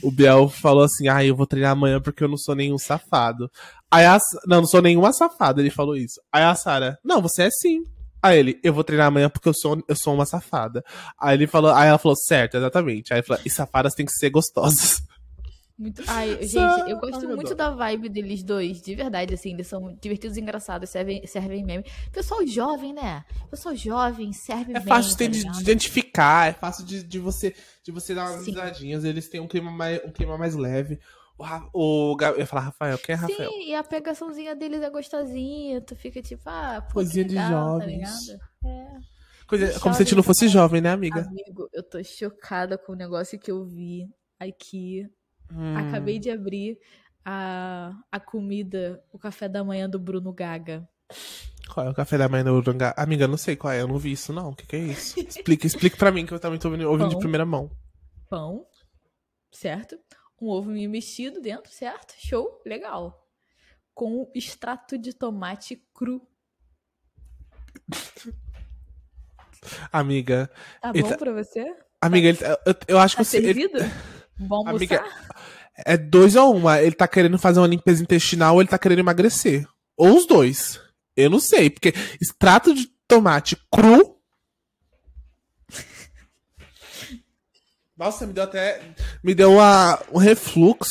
O 0.01 0.13
Biel 0.13 0.49
falou 0.49 0.85
assim, 0.85 1.09
ah, 1.09 1.25
eu 1.25 1.35
vou 1.35 1.47
treinar 1.47 1.73
amanhã 1.73 2.01
porque 2.01 2.23
eu 2.23 2.29
não 2.29 2.37
sou 2.37 2.55
nenhum 2.55 2.79
safado. 2.79 3.51
Aí 3.91 4.07
a, 4.07 4.19
não, 4.47 4.61
não 4.61 4.69
sou 4.69 4.81
nenhuma 4.81 5.13
safada, 5.13 5.61
ele 5.61 5.71
falou 5.71 5.97
isso. 5.97 6.21
Aí 6.33 6.45
a 6.45 6.55
Sarah, 6.55 6.97
não, 7.05 7.21
você 7.21 7.43
é 7.43 7.51
sim. 7.51 7.83
Aí 8.23 8.39
ele, 8.39 8.61
eu 8.63 8.73
vou 8.73 8.85
treinar 8.85 9.07
amanhã 9.07 9.31
porque 9.31 9.49
eu 9.49 9.55
sou, 9.55 9.83
eu 9.89 9.97
sou 9.97 10.15
uma 10.15 10.27
safada. 10.27 10.85
Aí 11.19 11.37
ele 11.37 11.47
falou, 11.47 11.73
aí 11.73 11.89
ela 11.89 11.99
falou, 11.99 12.17
certo, 12.17 12.57
exatamente. 12.57 13.13
Aí 13.13 13.21
ele 13.21 13.27
falou, 13.27 13.43
e 13.45 13.51
safadas 13.51 13.95
têm 13.95 14.07
que 14.07 14.13
ser 14.13 14.31
gostosas. 14.31 15.03
Muito... 15.81 16.03
Ai, 16.07 16.37
gente, 16.47 16.91
eu 16.91 16.99
gosto 16.99 17.27
Ai, 17.27 17.35
muito 17.35 17.55
da 17.55 17.71
vibe 17.71 18.11
deles 18.11 18.43
dois, 18.43 18.83
de 18.83 18.95
verdade, 18.95 19.33
assim, 19.33 19.55
eles 19.55 19.67
são 19.67 19.97
divertidos 19.99 20.37
e 20.37 20.41
engraçados, 20.41 20.91
servem, 20.91 21.27
servem 21.27 21.65
meme. 21.65 21.85
Pessoal 22.13 22.47
jovem, 22.47 22.93
né? 22.93 23.25
Pessoal 23.51 23.75
jovem, 23.75 24.31
serve 24.35 24.73
é 24.73 24.75
meme. 24.75 24.85
É 24.85 24.89
fácil 24.89 25.17
tá 25.17 25.27
de, 25.27 25.43
de, 25.43 25.61
identificar, 25.63 26.51
é 26.51 26.53
fácil 26.53 26.85
de, 26.85 27.03
de, 27.03 27.19
você, 27.19 27.55
de 27.83 27.91
você 27.91 28.15
dar 28.15 28.31
umas 28.31 28.47
risadinhas, 28.47 29.05
eles 29.05 29.31
têm 29.31 29.41
um 29.41 29.49
clima 29.49 29.71
mais, 29.71 30.05
um 30.05 30.11
clima 30.11 30.37
mais 30.37 30.55
leve. 30.55 30.99
O, 31.73 32.13
o 32.13 32.17
eu 32.21 32.39
ia 32.39 32.47
falar 32.47 32.63
Rafael, 32.63 32.99
quem 32.99 33.15
é 33.15 33.17
Rafael? 33.17 33.51
Sim, 33.51 33.69
e 33.69 33.75
a 33.75 33.83
pegaçãozinha 33.83 34.55
deles 34.55 34.83
é 34.83 34.91
gostosinha. 34.91 35.81
Tu 35.81 35.97
fica 35.97 36.21
tipo, 36.21 36.43
ah, 36.47 36.83
pô, 36.87 36.95
Coisinha 36.95 37.25
de 37.25 37.35
tá 37.35 37.49
jovens. 37.49 38.27
Tá 38.27 38.69
é. 38.69 38.99
Coisa, 39.47 39.81
como 39.81 39.95
se 39.95 40.03
a 40.03 40.05
gente 40.05 40.15
não 40.15 40.23
fosse 40.23 40.49
jovem, 40.49 40.81
né, 40.81 40.91
amiga? 40.91 41.23
Amigo, 41.23 41.69
eu 41.73 41.83
tô 41.83 42.03
chocada 42.05 42.79
com 42.79 42.93
o 42.93 42.97
negócio 42.97 43.39
que 43.39 43.51
eu 43.51 43.65
vi 43.65 44.09
aqui. 44.39 45.09
Hum. 45.53 45.77
Acabei 45.77 46.19
de 46.19 46.31
abrir 46.31 46.79
a, 47.25 47.93
a 48.13 48.21
comida, 48.21 49.03
o 49.13 49.19
café 49.19 49.49
da 49.49 49.65
manhã 49.65 49.89
do 49.89 49.99
Bruno 49.99 50.33
Gaga. 50.33 50.89
Qual 51.73 51.87
é 51.87 51.91
o 51.91 51.95
café 51.95 52.19
da 52.19 52.29
manhã 52.29 52.45
do 52.45 52.63
Bruno 52.63 52.79
Gaga? 52.79 52.95
Amiga, 53.01 53.27
não 53.27 53.37
sei 53.37 53.57
qual 53.57 53.73
é, 53.73 53.81
eu 53.81 53.89
não 53.89 53.99
vi 53.99 54.13
isso, 54.13 54.33
não. 54.33 54.51
O 54.51 54.55
que, 54.55 54.67
que 54.67 54.77
é 54.77 54.79
isso? 54.79 55.19
explica, 55.19 55.67
explica 55.67 55.97
pra 55.97 56.13
mim, 56.13 56.27
que 56.27 56.33
eu 56.33 56.39
também 56.39 56.59
tô 56.59 56.69
ouvindo, 56.69 56.89
ouvindo 56.89 57.09
de 57.09 57.19
primeira 57.19 57.47
mão. 57.47 57.71
Pão, 58.29 58.65
certo? 59.51 59.99
Um 60.41 60.49
ovo 60.49 60.71
mexido 60.71 61.41
dentro, 61.41 61.71
certo? 61.73 62.15
Show, 62.19 62.61
legal. 62.65 63.29
Com 63.95 64.31
extrato 64.35 64.97
de 64.97 65.13
tomate 65.13 65.83
cru. 65.93 66.27
Amiga. 69.93 70.51
Tá 70.81 70.93
bom 70.93 71.09
tá... 71.09 71.19
pra 71.19 71.33
você? 71.33 71.65
Amiga, 72.01 72.35
tá... 72.35 72.47
ele... 72.47 72.57
eu, 72.67 72.75
eu, 72.89 72.99
acho 72.99 73.17
tá 73.17 73.23
que 73.23 73.29
você. 73.29 73.43
Servido? 73.43 73.79
Ele... 73.79 73.91
Bom 74.39 74.67
Amiga, 74.67 75.05
é 75.85 75.99
dois 75.99 76.35
ou 76.35 76.57
uma. 76.57 76.81
Ele 76.81 76.95
tá 76.95 77.07
querendo 77.07 77.39
fazer 77.39 77.61
uma 77.61 77.67
limpeza 77.67 78.03
intestinal 78.03 78.55
ou 78.55 78.63
ele 78.63 78.71
tá 78.71 78.79
querendo 78.79 79.01
emagrecer. 79.01 79.69
Ou 79.97 80.17
os 80.17 80.27
dois. 80.27 80.81
Eu 81.15 81.29
não 81.29 81.41
sei, 81.41 81.69
porque 81.69 81.93
extrato 82.21 82.75
de 82.75 82.87
tomate 83.07 83.57
cru 83.71 84.20
Nossa, 88.01 88.27
me 88.27 88.33
deu 88.33 88.45
até. 88.45 88.81
Me 89.23 89.35
deu 89.35 89.53
uma, 89.53 90.03
um 90.11 90.17
refluxo. 90.17 90.89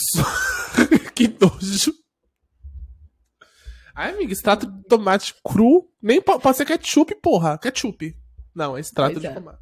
que 1.15 1.27
nojo. 1.27 1.91
Ai, 3.95 4.11
amiga, 4.11 4.31
extrato 4.31 4.67
de 4.67 4.83
tomate 4.83 5.33
cru. 5.43 5.89
Nem 5.99 6.21
pode 6.21 6.55
ser 6.55 6.65
ketchup, 6.65 7.15
porra. 7.15 7.57
Ketchup. 7.57 8.15
Não, 8.53 8.77
é 8.77 8.79
extrato 8.79 9.19
de 9.19 9.25
é. 9.25 9.33
tomate. 9.33 9.57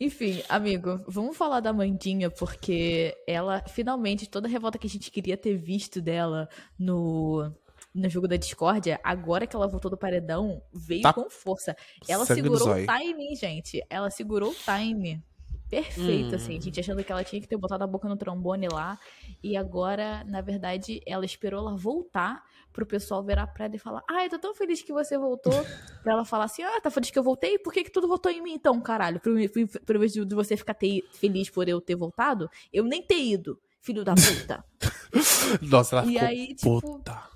Enfim, 0.00 0.42
amigo, 0.48 1.00
vamos 1.06 1.36
falar 1.36 1.60
da 1.60 1.72
Mandinha, 1.72 2.28
porque 2.28 3.16
ela, 3.24 3.62
finalmente, 3.68 4.28
toda 4.28 4.48
a 4.48 4.50
revolta 4.50 4.78
que 4.78 4.88
a 4.88 4.90
gente 4.90 5.12
queria 5.12 5.36
ter 5.36 5.56
visto 5.56 6.02
dela 6.02 6.48
no, 6.76 7.52
no 7.94 8.08
jogo 8.08 8.26
da 8.26 8.36
discórdia, 8.36 8.98
agora 9.04 9.46
que 9.46 9.54
ela 9.54 9.68
voltou 9.68 9.92
do 9.92 9.96
paredão, 9.96 10.60
veio 10.74 11.02
tá. 11.02 11.12
com 11.12 11.30
força. 11.30 11.76
Ela 12.08 12.26
segurou 12.26 12.68
o 12.68 12.84
time, 12.84 13.36
gente. 13.36 13.80
Ela 13.88 14.10
segurou 14.10 14.50
o 14.50 14.54
time 14.54 15.24
perfeito, 15.68 16.32
hum. 16.32 16.36
assim. 16.36 16.56
A 16.56 16.60
gente 16.60 16.80
achando 16.80 17.02
que 17.02 17.10
ela 17.10 17.24
tinha 17.24 17.40
que 17.40 17.48
ter 17.48 17.56
botado 17.56 17.84
a 17.84 17.86
boca 17.86 18.08
no 18.08 18.16
trombone 18.16 18.68
lá. 18.68 18.98
E 19.42 19.56
agora, 19.56 20.24
na 20.24 20.40
verdade, 20.40 21.00
ela 21.06 21.24
esperou 21.24 21.60
ela 21.60 21.76
voltar 21.76 22.42
pro 22.72 22.84
pessoal 22.84 23.24
virar 23.24 23.46
pra 23.46 23.64
ela 23.64 23.76
e 23.76 23.78
falar: 23.78 24.02
Ai, 24.08 24.28
tô 24.28 24.38
tão 24.38 24.54
feliz 24.54 24.82
que 24.82 24.92
você 24.92 25.16
voltou. 25.16 25.52
pra 26.02 26.12
ela 26.12 26.24
falar 26.24 26.44
assim: 26.44 26.62
Ah, 26.62 26.80
tá 26.80 26.90
feliz 26.90 27.10
que 27.10 27.18
eu 27.18 27.22
voltei? 27.22 27.58
Por 27.58 27.72
que, 27.72 27.84
que 27.84 27.90
tudo 27.90 28.06
votou 28.06 28.30
em 28.30 28.42
mim 28.42 28.52
então, 28.52 28.80
caralho? 28.80 29.20
Pro 29.20 29.98
vez 29.98 30.12
de 30.12 30.34
você 30.34 30.56
ficar 30.56 30.74
ter, 30.74 31.02
feliz 31.12 31.48
por 31.48 31.68
eu 31.68 31.80
ter 31.80 31.96
voltado, 31.96 32.50
eu 32.72 32.84
nem 32.84 33.02
ter 33.02 33.18
ido, 33.18 33.58
filho 33.80 34.04
da 34.04 34.14
puta. 34.14 34.64
Nossa, 35.62 35.96
ela 35.96 36.04
e 36.04 36.12
ficou 36.12 36.28
aí, 36.28 36.54
tipo, 36.54 36.80
puta. 36.80 37.35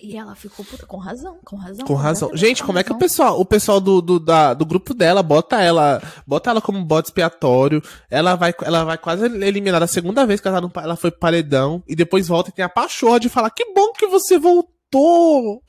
E 0.00 0.16
ela 0.16 0.36
ficou 0.36 0.64
puta, 0.64 0.86
com 0.86 0.96
razão, 0.96 1.40
com 1.44 1.56
razão. 1.56 1.84
Com 1.84 1.94
razão. 1.94 2.30
Gente, 2.34 2.62
como 2.62 2.78
razão. 2.78 2.80
é 2.80 2.84
que 2.84 2.92
o 2.92 2.98
pessoal, 2.98 3.40
o 3.40 3.44
pessoal 3.44 3.80
do, 3.80 4.00
do, 4.00 4.20
da, 4.20 4.54
do 4.54 4.64
grupo 4.64 4.94
dela 4.94 5.24
bota 5.24 5.60
ela, 5.60 6.00
bota 6.24 6.50
ela 6.50 6.60
como 6.60 6.84
bode 6.84 7.08
expiatório. 7.08 7.82
Ela 8.08 8.36
vai, 8.36 8.54
ela 8.62 8.84
vai 8.84 8.96
quase 8.96 9.24
eliminar 9.24 9.82
a 9.82 9.88
segunda 9.88 10.24
vez 10.24 10.40
que 10.40 10.46
ela, 10.46 10.60
não, 10.60 10.70
ela 10.76 10.94
foi 10.94 11.10
paredão. 11.10 11.82
E 11.88 11.96
depois 11.96 12.28
volta 12.28 12.50
e 12.50 12.52
tem 12.52 12.64
a 12.64 12.68
pachorra 12.68 13.18
de 13.18 13.28
falar: 13.28 13.50
Que 13.50 13.72
bom 13.72 13.92
que 13.92 14.06
você 14.06 14.38
voltou! 14.38 15.60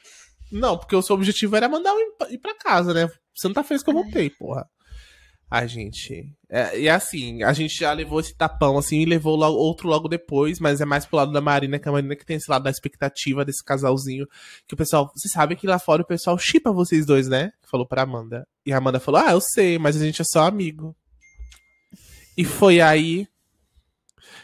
Não, 0.51 0.77
porque 0.77 0.95
o 0.95 1.01
seu 1.01 1.15
objetivo 1.15 1.55
era 1.55 1.67
mandar 1.67 1.91
eu 1.91 2.27
ir 2.29 2.37
pra 2.37 2.55
casa, 2.55 2.93
né? 2.93 3.09
Você 3.35 3.47
não 3.47 3.55
tá 3.55 3.63
feliz 3.63 3.81
que 3.81 3.89
eu 3.89 3.95
voltei, 3.95 4.29
porra. 4.29 4.67
Ai, 5.51 5.67
gente. 5.67 6.31
É, 6.47 6.79
e 6.79 6.87
assim, 6.87 7.41
a 7.41 7.51
gente 7.53 7.75
já 7.75 7.91
levou 7.91 8.19
esse 8.19 8.35
tapão, 8.35 8.77
assim, 8.77 8.99
e 8.99 9.05
levou 9.05 9.35
logo, 9.35 9.57
outro 9.57 9.87
logo 9.87 10.07
depois, 10.07 10.59
mas 10.59 10.79
é 10.79 10.85
mais 10.85 11.07
pro 11.07 11.17
lado 11.17 11.31
da 11.31 11.41
Marina, 11.41 11.79
que 11.79 11.89
a 11.89 11.91
Marina 11.91 12.15
que 12.15 12.25
tem 12.25 12.37
esse 12.37 12.49
lado 12.49 12.63
da 12.63 12.69
expectativa 12.69 13.43
desse 13.43 13.63
casalzinho. 13.63 14.27
Que 14.67 14.75
o 14.75 14.77
pessoal, 14.77 15.11
você 15.15 15.27
sabe 15.27 15.55
que 15.55 15.65
lá 15.65 15.79
fora 15.79 16.03
o 16.03 16.05
pessoal 16.05 16.37
chipa 16.37 16.71
vocês 16.71 17.05
dois, 17.05 17.27
né? 17.27 17.51
Falou 17.63 17.85
pra 17.85 18.03
Amanda. 18.03 18.47
E 18.63 18.71
a 18.71 18.77
Amanda 18.77 18.99
falou: 18.99 19.21
Ah, 19.21 19.31
eu 19.31 19.41
sei, 19.41 19.79
mas 19.79 19.99
a 19.99 20.05
gente 20.05 20.21
é 20.21 20.25
só 20.25 20.45
amigo. 20.45 20.95
E 22.37 22.45
foi 22.45 22.79
aí 22.79 23.27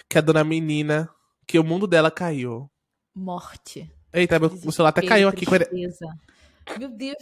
que 0.09 0.17
a 0.17 0.21
dona 0.21 0.43
menina, 0.43 1.09
que 1.45 1.59
o 1.59 1.63
mundo 1.63 1.85
dela 1.85 2.09
caiu. 2.09 2.69
Morte. 3.13 3.91
Eita, 4.11 4.39
meu, 4.39 4.49
meu 4.49 4.71
celular 4.71 4.89
até 4.89 5.01
caiu 5.01 5.29
aqui. 5.29 5.45
Meu 6.79 6.89
Deus. 6.89 7.17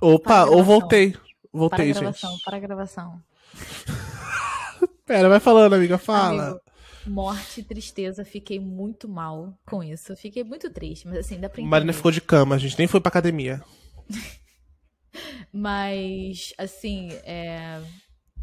Opa, 0.00 0.46
ou 0.46 0.64
voltei. 0.64 1.14
Voltei, 1.54 1.92
para 1.92 1.98
a 1.98 2.02
gravação, 2.02 2.30
gente. 2.32 2.44
Para 2.44 2.56
a 2.56 2.60
gravação. 2.60 3.22
Pera, 5.06 5.28
vai 5.28 5.38
falando, 5.38 5.74
amiga, 5.74 5.96
fala. 5.96 6.48
Amigo, 6.48 6.60
morte 7.06 7.60
e 7.60 7.62
tristeza, 7.62 8.24
fiquei 8.24 8.58
muito 8.58 9.08
mal 9.08 9.56
com 9.64 9.80
isso. 9.80 10.16
Fiquei 10.16 10.42
muito 10.42 10.68
triste, 10.68 11.06
mas 11.06 11.18
assim, 11.18 11.38
dá 11.38 11.48
pra 11.48 11.60
entender. 11.60 11.70
Marina 11.70 11.92
ficou 11.92 12.10
de 12.10 12.20
cama, 12.20 12.56
a 12.56 12.58
gente 12.58 12.76
nem 12.76 12.88
foi 12.88 13.00
pra 13.00 13.08
academia. 13.08 13.62
mas, 15.52 16.52
assim, 16.58 17.10
é... 17.22 17.80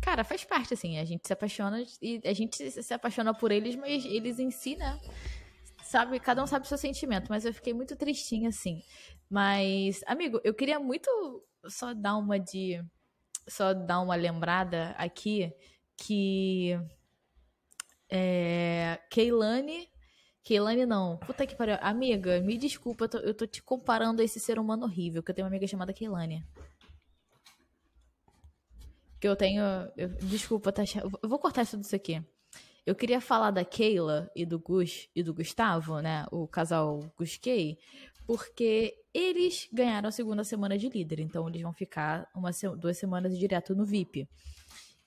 Cara, 0.02 0.24
faz 0.24 0.46
parte, 0.46 0.74
assim, 0.74 0.98
a 0.98 1.04
gente 1.04 1.28
se 1.28 1.34
apaixona 1.34 1.84
e 2.02 2.22
a 2.24 2.34
gente 2.34 2.72
se 2.72 2.94
apaixona 2.94 3.34
por 3.34 3.52
eles, 3.52 3.76
mas 3.76 4.06
eles 4.06 4.40
em 4.40 4.50
si, 4.50 4.78
né? 4.78 4.98
Sabe, 5.84 6.18
cada 6.20 6.42
um 6.42 6.48
sabe 6.48 6.66
o 6.66 6.68
seu 6.70 6.78
sentimento, 6.78 7.28
mas 7.30 7.44
eu 7.44 7.54
fiquei 7.54 7.74
muito 7.74 7.96
tristinha, 7.98 8.50
assim. 8.50 8.82
Mas, 9.30 10.02
amigo, 10.08 10.40
eu 10.46 10.54
queria 10.54 10.80
muito 10.80 11.10
só 11.68 11.94
dar 11.94 12.18
uma 12.18 12.40
de 12.40 12.82
só 13.52 13.74
dar 13.74 14.00
uma 14.00 14.16
lembrada 14.16 14.96
aqui 14.98 15.54
que 15.98 16.80
é, 18.10 19.00
Keilane. 19.10 19.90
Keilane 20.44 20.86
não. 20.86 21.18
Puta 21.18 21.46
que 21.46 21.56
pariu. 21.56 21.78
Amiga, 21.82 22.40
me 22.42 22.58
desculpa, 22.58 23.06
eu 23.06 23.10
tô, 23.10 23.18
eu 23.20 23.34
tô, 23.34 23.46
te 23.46 23.62
comparando 23.62 24.22
a 24.22 24.26
esse 24.26 24.40
ser 24.40 24.58
humano 24.58 24.86
horrível, 24.86 25.22
que 25.22 25.32
eu 25.32 25.36
tenho 25.36 25.46
uma 25.46 25.52
amiga 25.52 25.68
chamada 25.68 25.94
Keilane. 25.94 26.46
que 29.20 29.28
eu 29.28 29.36
tenho. 29.36 29.64
eu- 29.96 30.10
desculpa, 30.24 30.72
tá, 30.72 30.84
eu 31.22 31.30
vou 31.30 31.38
cortar 31.38 31.66
tudo 31.68 31.84
isso 31.84 31.96
aqui. 31.96 32.24
Eu 32.86 32.96
queria 32.96 33.22
falar 33.22 33.52
da 33.52 33.64
Keila 33.64 34.32
e 34.36 34.46
do 34.46 34.58
Gus 34.60 35.08
e 35.16 35.22
do 35.22 35.34
Gustavo, 35.34 36.00
né? 36.00 36.26
O 36.32 36.48
casal 36.48 37.00
Gus 37.16 37.38
Kay, 37.38 37.78
porque 38.26 39.01
eles 39.14 39.68
ganharam 39.72 40.10
a 40.10 40.12
segunda 40.12 40.44
semana 40.44 40.78
de 40.78 40.90
líder, 40.90 41.20
então 41.20 41.48
eles 41.48 41.62
vão 41.62 41.74
ficar 41.74 42.30
uma, 42.36 42.52
duas 42.78 42.98
semanas 42.98 43.38
direto 43.38 43.76
no 43.76 43.86
VIP. 43.86 44.28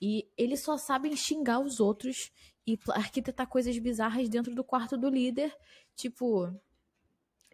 E 0.00 0.28
eles 0.36 0.60
só 0.60 0.76
sabem 0.76 1.16
xingar 1.16 1.60
os 1.60 1.80
outros 1.80 2.30
e 2.66 2.78
arquitetar 2.90 3.46
coisas 3.46 3.78
bizarras 3.78 4.28
dentro 4.28 4.54
do 4.54 4.64
quarto 4.64 4.96
do 4.96 5.08
líder, 5.08 5.54
tipo, 5.94 6.52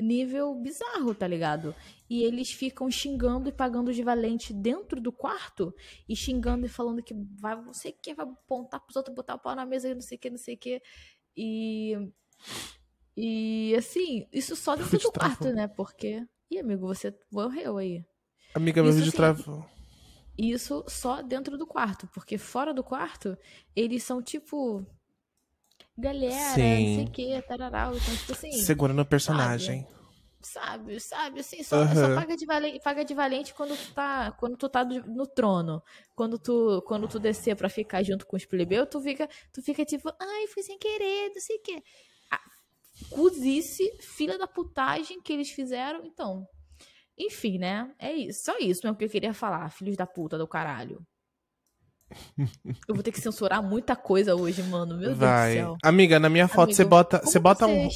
nível 0.01 0.55
bizarro, 0.55 1.15
tá 1.15 1.27
ligado? 1.27 1.75
E 2.09 2.23
eles 2.23 2.51
ficam 2.51 2.91
xingando 2.91 3.49
e 3.49 3.53
pagando 3.53 3.93
de 3.93 4.03
valente 4.03 4.53
dentro 4.53 5.01
do 5.01 5.13
quarto 5.13 5.75
e 6.09 6.17
xingando 6.17 6.67
e 6.67 6.69
falando 6.69 7.03
que 7.03 7.15
vai, 7.39 7.61
não 7.61 7.73
sei 7.73 7.93
o 7.93 7.97
que, 8.03 8.15
vai 8.15 8.27
apontar 8.27 8.81
pros 8.81 8.97
outros, 8.97 9.15
botar 9.15 9.35
o 9.35 9.39
pau 9.39 9.55
na 9.55 9.67
mesa 9.67 9.89
e 9.89 9.95
não 9.95 10.01
sei 10.01 10.17
o 10.17 10.21
que, 10.21 10.31
não 10.31 10.39
sei 10.39 10.55
o 10.55 10.59
que. 10.59 10.83
E. 11.37 11.95
E 13.17 13.75
assim, 13.77 14.27
isso 14.33 14.57
só 14.57 14.75
dentro 14.77 14.99
do 14.99 15.13
quarto, 15.13 15.53
né? 15.53 15.69
Porque. 15.69 16.27
Ih, 16.51 16.59
amigo, 16.59 16.87
você 16.87 17.15
morreu 17.31 17.79
aí. 17.79 18.05
Amiga, 18.55 18.83
meu 18.83 18.91
Isso 18.91 18.99
vídeo 18.99 19.13
travou. 19.13 19.65
Isso 20.37 20.85
só 20.89 21.23
dentro 21.23 21.57
do 21.57 21.67
quarto, 21.67 22.09
porque 22.09 22.37
fora 22.37 22.75
do 22.75 22.83
quarto, 22.83 23.39
eles 23.77 24.03
são 24.03 24.21
tipo. 24.21 24.85
Galera, 25.97 26.55
Sim. 26.55 26.81
não 26.81 26.95
sei 26.97 27.05
o 27.05 27.11
que, 27.11 27.43
tararau. 27.43 27.97
Então, 27.97 28.17
tipo 28.17 28.33
assim. 28.33 28.51
Segurando 28.53 29.03
o 29.03 29.07
personagem. 29.07 29.87
Sabe, 30.43 30.99
sabe, 30.99 31.41
assim, 31.41 31.63
só, 31.63 31.77
Aham. 31.77 31.95
só 31.95 32.15
paga, 32.15 32.35
de 32.35 32.47
valente, 32.47 32.81
paga 32.81 33.05
de 33.05 33.13
valente 33.13 33.53
quando 33.53 33.77
tu 33.77 33.93
tá, 33.93 34.33
quando 34.33 34.57
tu 34.57 34.69
tá 34.71 34.83
no 34.85 35.27
trono. 35.27 35.83
Quando 36.17 36.39
tu, 36.39 36.83
quando 36.87 37.07
tu 37.07 37.21
descer 37.21 37.55
pra 37.55 37.69
ficar 37.69 38.03
junto 38.03 38.27
com 38.27 38.37
os 38.37 38.47
plebeus, 38.47 38.89
tu 38.91 39.01
fica, 39.03 39.29
tu 39.53 39.63
fica 39.63 39.85
tipo, 39.85 40.11
ai, 40.19 40.47
fui 40.47 40.63
sem 40.63 40.79
querer, 40.79 41.31
não 41.35 41.41
sei 41.41 41.57
o 41.57 41.63
quê. 41.63 41.83
Cozice, 43.21 43.91
filha 44.01 44.39
da 44.39 44.47
putagem 44.47 45.21
que 45.21 45.31
eles 45.33 45.51
fizeram, 45.51 46.05
então. 46.07 46.47
Enfim, 47.19 47.59
né? 47.59 47.93
É 47.99 48.11
isso. 48.13 48.45
Só 48.45 48.57
isso 48.59 48.81
mesmo 48.83 48.97
que 48.97 49.05
eu 49.05 49.11
queria 49.11 49.35
falar, 49.35 49.69
filhos 49.71 49.95
da 49.95 50.07
puta 50.07 50.39
do 50.39 50.49
caralho. 50.49 51.03
Eu 52.89 52.95
vou 52.95 53.03
ter 53.03 53.13
que 53.13 53.21
censurar 53.21 53.63
muita 53.63 53.95
coisa 53.95 54.35
hoje, 54.35 54.63
mano. 54.63 54.97
Meu 54.97 55.15
Vai. 55.15 55.55
Deus 55.55 55.67
do 55.67 55.69
céu. 55.69 55.77
Amiga, 55.85 56.19
na 56.19 56.31
minha 56.31 56.49
foto 56.49 56.73
você 56.73 56.83
bota, 56.83 57.21
você 57.23 57.39
bota 57.39 57.67
um, 57.67 57.89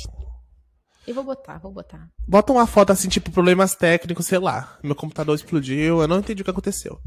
Eu 1.06 1.14
vou 1.14 1.24
botar, 1.24 1.58
vou 1.58 1.72
botar. 1.72 2.06
bota 2.28 2.52
uma 2.52 2.66
foto 2.66 2.92
assim, 2.92 3.08
tipo 3.08 3.30
problemas 3.30 3.74
técnicos, 3.74 4.26
sei 4.26 4.38
lá. 4.38 4.78
Meu 4.82 4.94
computador 4.94 5.34
explodiu, 5.34 6.02
eu 6.02 6.08
não 6.08 6.18
entendi 6.18 6.42
o 6.42 6.44
que 6.44 6.50
aconteceu. 6.50 7.00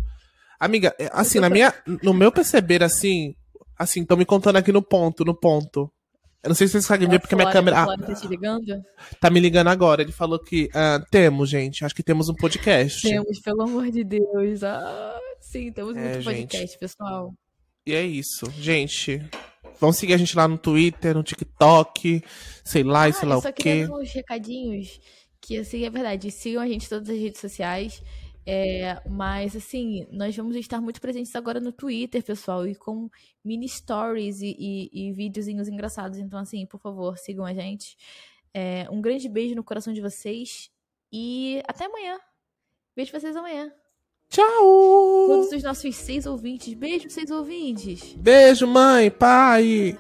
Amiga, 0.59 0.95
é, 0.99 1.07
assim, 1.13 1.39
na 1.39 1.51
minha, 1.51 1.71
no 2.01 2.15
meu 2.15 2.31
perceber 2.31 2.83
assim, 2.83 3.35
assim, 3.77 4.01
estão 4.01 4.17
me 4.17 4.25
contando 4.25 4.55
aqui 4.57 4.71
no 4.71 4.81
ponto, 4.81 5.23
no 5.23 5.39
ponto. 5.39 5.91
Eu 6.47 6.49
não 6.49 6.55
sei 6.55 6.65
se 6.65 6.71
vocês 6.71 6.87
conseguem 6.87 7.09
ver 7.09 7.19
porque 7.19 7.35
minha 7.35 7.51
câmera 7.51 7.83
Flora 7.83 8.01
ah, 8.01 8.07
tá 8.07 8.13
te 8.15 8.25
ligando? 8.25 8.81
tá 9.19 9.29
me 9.29 9.37
ligando 9.41 9.67
agora. 9.67 10.01
Ele 10.01 10.13
falou 10.13 10.39
que 10.39 10.69
ah, 10.73 11.03
temos, 11.11 11.49
gente, 11.49 11.83
acho 11.83 11.93
que 11.93 12.01
temos 12.01 12.29
um 12.29 12.33
podcast. 12.33 13.01
Temos, 13.01 13.37
pelo 13.41 13.63
amor 13.63 13.91
de 13.91 14.05
Deus. 14.05 14.63
Ah, 14.63 15.19
sim, 15.41 15.73
temos 15.73 15.97
É, 15.97 15.99
muito 15.99 16.21
gente. 16.21 16.23
podcast, 16.23 16.79
pessoal. 16.79 17.33
E 17.85 17.93
é 17.93 18.01
isso, 18.01 18.49
gente. 18.51 19.21
Vão 19.77 19.91
seguir 19.91 20.13
a 20.13 20.17
gente 20.17 20.37
lá 20.37 20.47
no 20.47 20.57
Twitter, 20.57 21.13
no 21.13 21.21
TikTok, 21.21 22.23
sei 22.63 22.83
lá, 22.83 23.09
e 23.09 23.13
sei 23.13 23.25
ah, 23.25 23.29
lá 23.29 23.35
eu 23.35 23.41
só 23.41 23.49
o 23.49 23.53
queria 23.53 23.85
quê. 23.85 23.87
dar 23.91 23.97
uns 23.97 24.11
recadinhos 24.13 25.01
que, 25.41 25.57
assim, 25.57 25.83
é 25.83 25.89
verdade. 25.89 26.31
Sigam 26.31 26.61
a 26.63 26.67
gente 26.67 26.85
em 26.85 26.89
todas 26.89 27.09
as 27.09 27.17
redes 27.17 27.41
sociais. 27.41 28.01
É, 28.49 29.01
mas, 29.09 29.57
assim, 29.57 30.07
nós 30.09 30.33
vamos 30.33 30.55
estar 30.55 30.79
muito 30.79 31.01
presentes 31.01 31.35
agora 31.35 31.59
no 31.59 31.73
Twitter, 31.73 32.23
pessoal, 32.23 32.65
e 32.65 32.73
com 32.73 33.09
mini 33.43 33.67
stories 33.67 34.41
e, 34.41 34.55
e, 34.57 35.09
e 35.09 35.11
videozinhos 35.11 35.67
engraçados. 35.67 36.17
Então, 36.17 36.39
assim, 36.39 36.65
por 36.65 36.79
favor, 36.79 37.17
sigam 37.17 37.43
a 37.43 37.53
gente. 37.53 37.97
É, 38.53 38.87
um 38.89 39.01
grande 39.01 39.27
beijo 39.27 39.53
no 39.53 39.65
coração 39.65 39.91
de 39.91 39.99
vocês 39.99 40.71
e 41.11 41.61
até 41.67 41.85
amanhã. 41.85 42.17
Vejo 42.95 43.11
vocês 43.11 43.35
amanhã. 43.35 43.69
Tchau! 44.29 45.27
Todos 45.27 45.51
os 45.51 45.63
nossos 45.63 45.93
seis 45.95 46.25
ouvintes. 46.25 46.73
Beijo, 46.73 47.09
seis 47.09 47.29
ouvintes. 47.29 48.13
Beijo, 48.13 48.65
mãe, 48.65 49.11
pai! 49.11 49.97